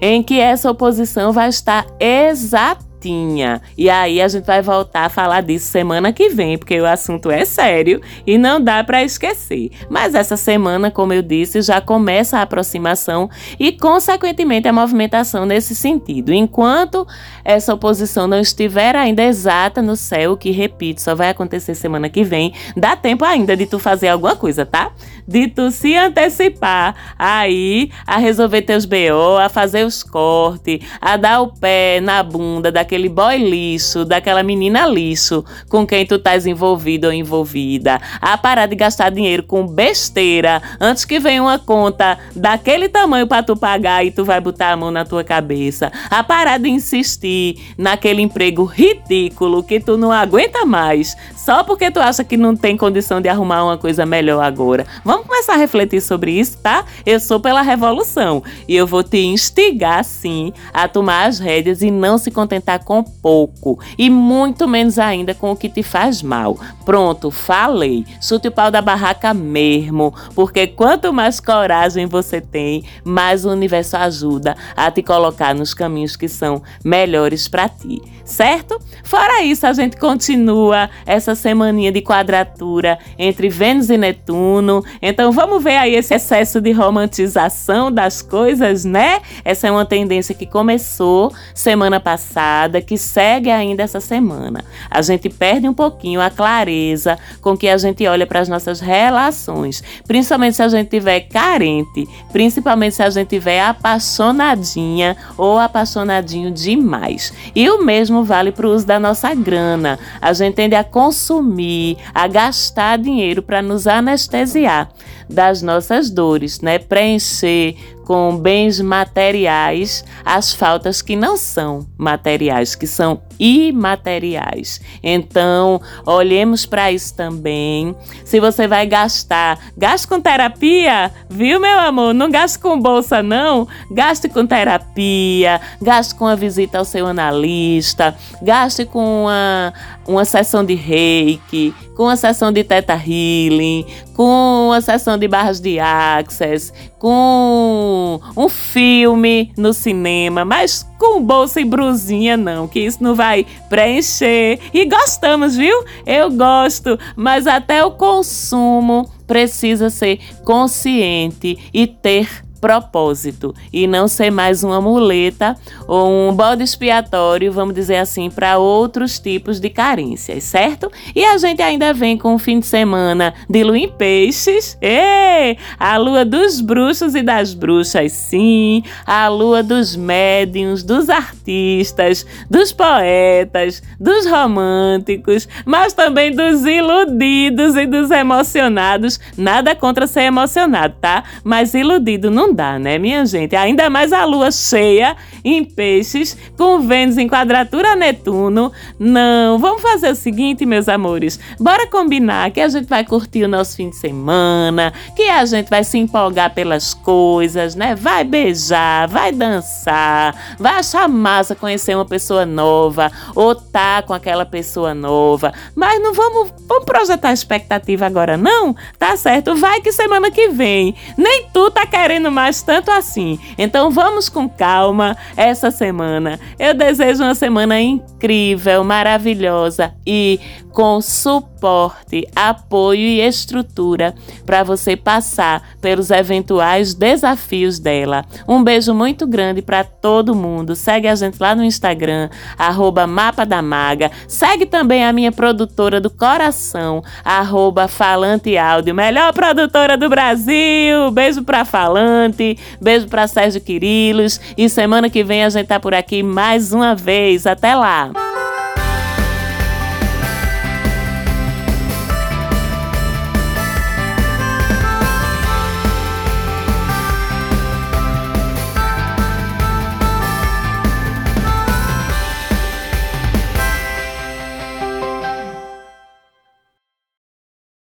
em 0.03 0.23
que 0.23 0.39
essa 0.39 0.71
oposição 0.71 1.33
vai 1.33 1.49
estar 1.49 1.87
exatamente 1.99 2.88
tinha. 3.01 3.61
E 3.77 3.89
aí 3.89 4.21
a 4.21 4.29
gente 4.29 4.45
vai 4.45 4.63
voltar 4.63 5.07
a 5.07 5.09
falar 5.09 5.43
disso 5.43 5.67
semana 5.67 6.13
que 6.13 6.29
vem, 6.29 6.59
porque 6.59 6.81
o 6.81 6.87
assunto 6.87 7.31
é 7.31 7.45
sério 7.45 8.01
e 8.27 8.39
não 8.39 8.61
dá 8.61 8.83
para 8.83 9.03
esquecer. 9.03 9.71
Mas 9.89 10.15
essa 10.15 10.37
semana, 10.37 10.91
como 10.91 11.13
eu 11.13 11.23
disse, 11.23 11.63
já 11.63 11.81
começa 11.81 12.39
a 12.39 12.43
aproximação 12.43 13.31
e, 13.59 13.73
consequentemente, 13.73 14.69
a 14.69 14.73
movimentação 14.73 15.47
nesse 15.47 15.75
sentido. 15.75 16.33
Enquanto 16.33 17.07
essa 17.45 17.75
oposição 17.75 18.27
não 18.27 18.41
estiver 18.41 18.95
ainda 18.97 19.23
exata 19.23 19.81
no 19.81 19.97
céu, 19.97 20.37
que 20.37 20.51
repito, 20.51 21.01
só 21.01 21.15
vai 21.15 21.31
acontecer 21.31 21.75
semana 21.75 22.09
que 22.09 22.25
vem, 22.25 22.53
dá 22.77 22.97
tempo 22.97 23.25
ainda 23.25 23.57
de 23.57 23.67
tu 23.67 23.79
fazer 23.79 24.09
alguma 24.09 24.37
coisa, 24.37 24.67
tá? 24.67 24.93
De 25.29 25.47
tu 25.47 25.71
se 25.71 25.95
antecipar. 25.95 27.15
Aí 27.17 27.91
a 28.05 28.17
resolver 28.17 28.63
teus 28.63 28.85
BO, 28.85 29.39
a 29.41 29.49
fazer 29.49 29.87
os 29.87 30.03
cortes, 30.03 30.81
a 31.01 31.17
dar 31.17 31.43
o 31.43 31.53
pé 31.53 32.01
na 32.01 32.25
bunda 32.25 32.73
da 32.73 32.83
daquele 32.89 33.11
boy 33.11 33.37
lixo, 33.37 34.03
daquela 34.03 34.43
menina 34.43 34.87
lixo 34.87 35.45
com 35.69 35.87
quem 35.87 36.07
tu 36.07 36.15
estás 36.15 36.47
envolvido 36.47 37.09
ou 37.09 37.13
envolvida, 37.13 38.01
a 38.19 38.39
parar 38.39 38.65
de 38.65 38.75
gastar 38.75 39.11
dinheiro 39.11 39.43
com 39.43 39.67
besteira 39.67 40.63
antes 40.81 41.05
que 41.05 41.21
venha 41.21 41.43
uma 41.43 41.59
conta 41.59 42.19
daquele 42.35 42.89
tamanho 42.89 43.27
para 43.27 43.43
tu 43.43 43.55
pagar 43.55 44.07
e 44.07 44.11
tu 44.11 44.25
vai 44.25 44.41
botar 44.41 44.73
a 44.73 44.77
mão 44.77 44.91
na 44.91 45.05
tua 45.05 45.23
cabeça, 45.23 45.93
a 46.09 46.23
parar 46.23 46.59
de 46.59 46.71
insistir 46.71 47.75
naquele 47.77 48.23
emprego 48.23 48.65
ridículo 48.65 49.63
que 49.63 49.79
tu 49.79 49.99
não 49.99 50.11
aguenta 50.11 50.65
mais 50.65 51.15
só 51.49 51.65
porque 51.65 51.91
tu 51.91 51.99
acha 51.99 52.23
que 52.23 52.37
não 52.37 52.55
tem 52.55 52.77
condição 52.77 53.23
de 53.23 53.29
arrumar 53.29 53.65
uma 53.65 53.79
coisa 53.79 54.05
melhor 54.05 54.43
agora. 54.43 54.87
Vamos 55.03 55.18
vamos 55.19 55.27
começar 55.27 55.55
a 55.55 55.57
refletir 55.57 56.01
sobre 56.01 56.31
isso, 56.31 56.59
tá? 56.59 56.85
Eu 57.05 57.19
sou 57.19 57.41
pela 57.41 57.61
revolução 57.61 58.43
e 58.69 58.77
eu 58.77 58.87
vou 58.87 59.03
te 59.03 59.19
instigar, 59.19 60.05
sim, 60.05 60.53
a 60.73 60.87
tomar 60.87 61.27
as 61.27 61.41
rédeas 61.41 61.83
e 61.83 61.91
não 61.91 62.19
se 62.19 62.31
contentar 62.31 62.85
com 62.85 63.03
pouco 63.03 63.81
e 63.97 64.09
muito 64.09 64.69
menos 64.69 64.97
ainda 64.97 65.35
com 65.35 65.51
o 65.51 65.57
que 65.57 65.69
te 65.69 65.83
faz 65.83 66.23
mal. 66.23 66.57
Pronto, 66.85 67.33
falei. 67.33 68.07
Chute 68.23 68.47
o 68.47 68.53
pau 68.53 68.71
da 68.71 68.81
barraca 68.81 69.35
mesmo, 69.35 70.15
porque 70.35 70.69
quanto 70.69 71.13
mais 71.13 71.41
coragem 71.41 72.07
você 72.07 72.41
tem, 72.41 72.85
mais 73.05 73.45
o 73.45 73.51
universo 73.51 73.97
ajuda 73.97 74.57
a 74.77 74.89
te 74.89 75.03
colocar 75.03 75.53
nos 75.53 75.75
caminhos 75.75 76.15
que 76.15 76.29
são 76.29 76.63
melhores 76.85 77.49
para 77.49 77.69
ti, 77.69 78.01
certo? 78.25 78.79
Fora 79.03 79.43
isso, 79.43 79.67
a 79.67 79.73
gente 79.73 79.97
continua 79.97 80.89
essa 81.05 81.35
semaninha 81.35 81.91
de 81.91 82.03
quadratura 82.03 82.99
entre 83.19 83.49
Vênus 83.49 83.91
e 83.91 83.97
Netuno. 83.97 84.85
Então 85.09 85.33
vamos 85.33 85.65
ver 85.65 85.79
aí 85.79 85.95
esse 85.95 86.13
excesso 86.13 86.61
de 86.61 86.71
romantização 86.71 87.91
das 87.91 88.21
coisas, 88.21 88.85
né? 88.85 89.23
Essa 89.43 89.67
é 89.69 89.71
uma 89.71 89.87
tendência 89.87 90.35
que 90.35 90.45
começou 90.45 91.33
semana 91.55 91.99
passada, 91.99 92.83
que 92.83 92.99
segue 92.99 93.51
ainda 93.51 93.83
essa 93.83 94.01
semana. 94.01 94.63
A 94.91 95.01
gente 95.01 95.31
perde 95.31 95.67
um 95.67 95.73
pouquinho 95.73 96.21
a 96.21 96.29
clareza 96.29 97.19
com 97.41 97.57
que 97.57 97.69
a 97.69 97.79
gente 97.79 98.07
olha 98.07 98.27
para 98.27 98.41
as 98.41 98.51
nossas 98.51 98.81
relações, 98.81 99.83
principalmente 100.07 100.57
se 100.57 100.63
a 100.63 100.69
gente 100.69 100.91
tiver 100.91 101.21
carente, 101.21 102.07
principalmente 102.31 102.97
se 102.97 103.03
a 103.03 103.09
gente 103.09 103.29
tiver 103.29 103.63
apaixonadinha 103.63 105.17
ou 105.39 105.59
apaixonadinho 105.59 106.51
demais. 106.51 107.33
E 107.55 107.71
o 107.71 107.83
mesmo 107.83 108.25
vale 108.25 108.53
para 108.53 108.67
o 108.67 108.75
uso 108.75 108.87
da 108.87 109.01
nossa 109.01 109.35
grana. 109.35 109.99
A 110.21 110.35
gente 110.35 110.57
tende 110.57 110.75
a 110.75 110.85
consumir, 110.85 111.97
a 112.15 112.27
gastar 112.27 112.99
dinheiro 112.99 113.41
para 113.41 113.63
nos 113.63 113.87
anestesiar 113.87 114.91
das 115.29 115.63
nossas 115.63 116.11
dores, 116.11 116.61
né? 116.61 116.79
Preencher 116.79 117.75
com 118.09 118.39
bens 118.39 118.81
materiais 118.81 120.03
as 120.25 120.55
faltas 120.55 121.03
que 121.03 121.15
não 121.15 121.37
são 121.37 121.87
materiais, 121.99 122.75
que 122.75 122.87
são 122.87 123.21
imateriais. 123.39 124.81
Então, 125.03 125.79
olhemos 126.07 126.65
para 126.65 126.91
isso 126.91 127.15
também. 127.15 127.95
Se 128.25 128.41
você 128.41 128.67
vai 128.67 128.87
gastar, 128.87 129.59
gaste 129.77 130.07
com 130.07 130.23
terapia, 130.23 131.13
viu, 131.29 131.61
meu 131.61 131.79
amor? 131.79 132.15
Não 132.15 132.31
gaste 132.31 132.59
com 132.59 132.81
bolsa, 132.81 133.23
não. 133.23 133.69
Gaste 133.91 134.27
com 134.27 134.47
terapia, 134.47 135.61
gaste 135.81 136.15
com 136.15 136.27
a 136.27 136.35
visita 136.35 136.79
ao 136.79 136.87
seu 136.87 137.07
analista, 137.07 138.17
gaste 138.41 138.87
com 138.87 139.25
uma, 139.25 139.75
uma 140.07 140.25
sessão 140.25 140.65
de 140.65 140.75
reiki, 140.75 141.75
com 141.95 142.05
uma 142.05 142.17
sessão 142.17 142.51
de 142.51 142.65
teta 142.65 142.95
healing, 142.95 143.85
com 144.15 144.69
uma 144.69 144.81
sessão 144.81 145.19
de 145.19 145.29
barras 145.29 145.61
de 145.61 145.79
access, 145.79 146.73
com 146.99 147.98
um 148.37 148.49
filme 148.49 149.53
no 149.57 149.73
cinema, 149.73 150.45
mas 150.45 150.89
com 150.99 151.23
bolsa 151.23 151.61
e 151.61 151.65
brusinha 151.65 152.37
não, 152.37 152.67
que 152.67 152.81
isso 152.81 153.03
não 153.03 153.15
vai 153.15 153.47
preencher. 153.69 154.59
E 154.73 154.85
gostamos, 154.85 155.57
viu? 155.57 155.85
Eu 156.07 156.31
gosto, 156.31 156.99
mas 157.17 157.47
até 157.47 157.85
o 157.85 157.93
consumo 157.93 159.09
precisa 159.27 159.91
ser 159.91 160.19
consciente 160.45 161.59
e 161.73 161.87
ter 161.87 162.48
propósito 162.61 163.55
e 163.73 163.87
não 163.87 164.09
ser 164.09 164.31
mais 164.31 164.63
uma 164.63 164.81
muleta 164.81 165.57
ou 165.87 166.29
um 166.29 166.35
bode 166.35 166.63
expiatório, 166.63 167.53
vamos 167.53 167.75
dizer 167.75 167.97
assim, 167.97 168.31
para 168.31 168.59
outros 168.59 169.19
tipos 169.19 169.61
de 169.61 169.71
carências, 169.71 170.45
certo? 170.45 170.91
E 171.15 171.25
a 171.25 171.39
gente 171.39 171.63
ainda 171.63 171.93
vem 171.93 172.17
com 172.17 172.35
o 172.35 172.39
fim 172.39 172.61
de 172.61 172.67
semana 172.67 173.35
de 173.49 173.63
lua 173.65 173.79
em 173.79 173.89
peixes. 173.89 174.77
Ê, 174.83 175.57
a 175.79 175.97
lua 175.97 176.25
dos 176.25 176.61
bruxos 176.61 177.15
e 177.15 177.23
das 177.23 177.55
bruxas, 177.55 178.13
sim. 178.13 178.83
A 179.07 179.29
lua 179.29 179.63
dos 179.63 179.97
médiums, 179.97 180.83
dos 180.83 181.09
artistas, 181.09 182.27
dos 182.51 182.73
poetas, 182.73 183.83
dos 183.99 184.27
românticos, 184.27 185.49
mas 185.65 185.93
também 185.93 186.33
dos 186.33 186.65
iludidos 186.65 187.77
e 187.77 187.87
dos 187.87 188.11
emocionados. 188.11 189.21
Nada 189.37 189.75
contra 189.75 190.07
ser 190.07 190.23
emocionado, 190.23 190.95
tá? 191.01 191.25
Mas 191.45 191.75
iludido 191.75 192.31
não 192.31 192.48
não 192.49 192.55
dá, 192.55 192.79
né, 192.79 192.99
minha 192.99 193.25
gente? 193.27 193.55
Ainda 193.55 193.91
mais 193.91 194.13
a 194.13 194.25
lua 194.25 194.51
cheia 194.51 195.17
em 195.45 195.65
peixes, 195.65 196.37
com 196.57 196.81
Vênus 196.81 197.19
em 197.19 197.29
quadratura 197.29 197.93
a 197.93 197.97
Netuno. 197.97 198.73
Não, 198.99 199.59
vamos 199.59 199.83
fazer 199.83 200.11
o 200.11 200.15
seguinte, 200.15 200.65
meus 200.65 200.89
amores. 200.89 201.39
Bora 201.61 201.87
combinar 201.87 202.51
que 202.51 202.61
a 202.61 202.69
gente 202.69 202.89
vai 202.89 203.05
curtir 203.05 203.45
o 203.45 203.49
nosso 203.49 203.77
fim 203.77 203.91
de 203.91 203.97
semana, 203.97 204.93
que 205.15 205.23
a 205.23 205.45
gente 205.45 205.69
vai 205.69 205.85
se 205.85 205.99
empolgar 205.99 206.55
pelas 206.55 206.95
coisas, 206.95 207.75
né? 207.75 207.95
Vai 207.95 208.25
beijar, 208.25 209.09
vai 209.09 209.31
dançar, 209.31 210.57
vai 210.59 210.75
achar 210.75 211.09
massa 211.09 211.55
conhecer 211.55 211.95
uma 211.95 212.07
pessoa 212.07 212.47
nova 212.47 213.11
ou 213.35 213.55
tá 213.55 214.03
com 214.03 214.15
aquela 214.15 214.47
pessoa 214.47 214.95
nova. 214.95 215.53
Mas 215.75 216.01
não 216.01 216.15
vamos, 216.15 216.53
vamos 216.67 216.85
projetar 216.85 217.33
expectativa 217.33 218.07
agora, 218.07 218.37
não? 218.37 218.75
Tá 218.99 219.17
certo? 219.17 219.55
Vai 219.55 219.81
que 219.81 219.93
semana 219.93 220.31
que 220.31 220.49
vem. 220.49 220.95
Nem 221.17 221.47
tu 221.53 221.71
tá 221.71 221.87
querendo 221.87 222.31
mais 222.39 222.63
tanto 222.63 222.89
assim. 222.93 223.37
Então 223.59 223.91
vamos 223.91 224.29
com 224.29 224.49
calma 224.49 225.17
essa 225.37 225.73
semana. 225.73 226.39
Eu 226.57 226.73
desejo 226.73 227.25
uma 227.25 227.35
semana 227.35 227.81
incrível, 227.81 228.85
maravilhosa 228.85 229.93
e 230.07 230.39
com 230.79 231.01
suporte, 231.01 232.25
apoio 232.37 233.01
e 233.01 233.21
estrutura 233.21 234.15
para 234.47 234.63
você 234.63 234.97
passar 234.97 235.71
pelos 235.81 236.09
eventuais 236.09 236.95
desafios 236.95 237.81
dela. 237.81 238.25
Um 238.47 238.63
beijo 238.63 238.95
muito 238.95 239.27
grande 239.27 239.61
para 239.61 239.83
todo 239.83 240.37
mundo. 240.37 240.77
Segue 240.77 241.09
a 241.09 241.17
gente 241.17 241.37
lá 241.41 241.53
no 241.57 241.65
Instagram, 241.65 242.31
arroba 242.57 243.09
Mapa 243.09 243.45
da 243.45 243.61
Maga. 243.61 244.13
Segue 244.29 244.67
também 244.67 245.05
a 245.05 245.13
minha 245.13 245.33
produtora 245.33 246.01
do 246.01 246.11
coração, 246.11 247.03
arroba 247.25 247.89
Falante 247.89 248.57
Áudio, 248.57 248.95
melhor 248.95 249.33
produtora 249.33 249.97
do 249.97 250.09
Brasil. 250.09 251.11
Beijo 251.11 251.43
para 251.43 251.65
Falante, 251.65 252.57
beijo 252.81 253.09
para 253.09 253.27
Sérgio 253.27 253.61
Quirilos 253.61 254.41
e 254.57 254.69
semana 254.69 255.11
que 255.11 255.25
vem 255.25 255.43
a 255.43 255.51
gente 255.51 255.67
tá 255.67 255.81
por 255.81 255.93
aqui 255.93 256.23
mais 256.23 256.73
uma 256.73 256.95
vez. 256.95 257.49
Até 257.49 257.75
lá! 257.75 258.13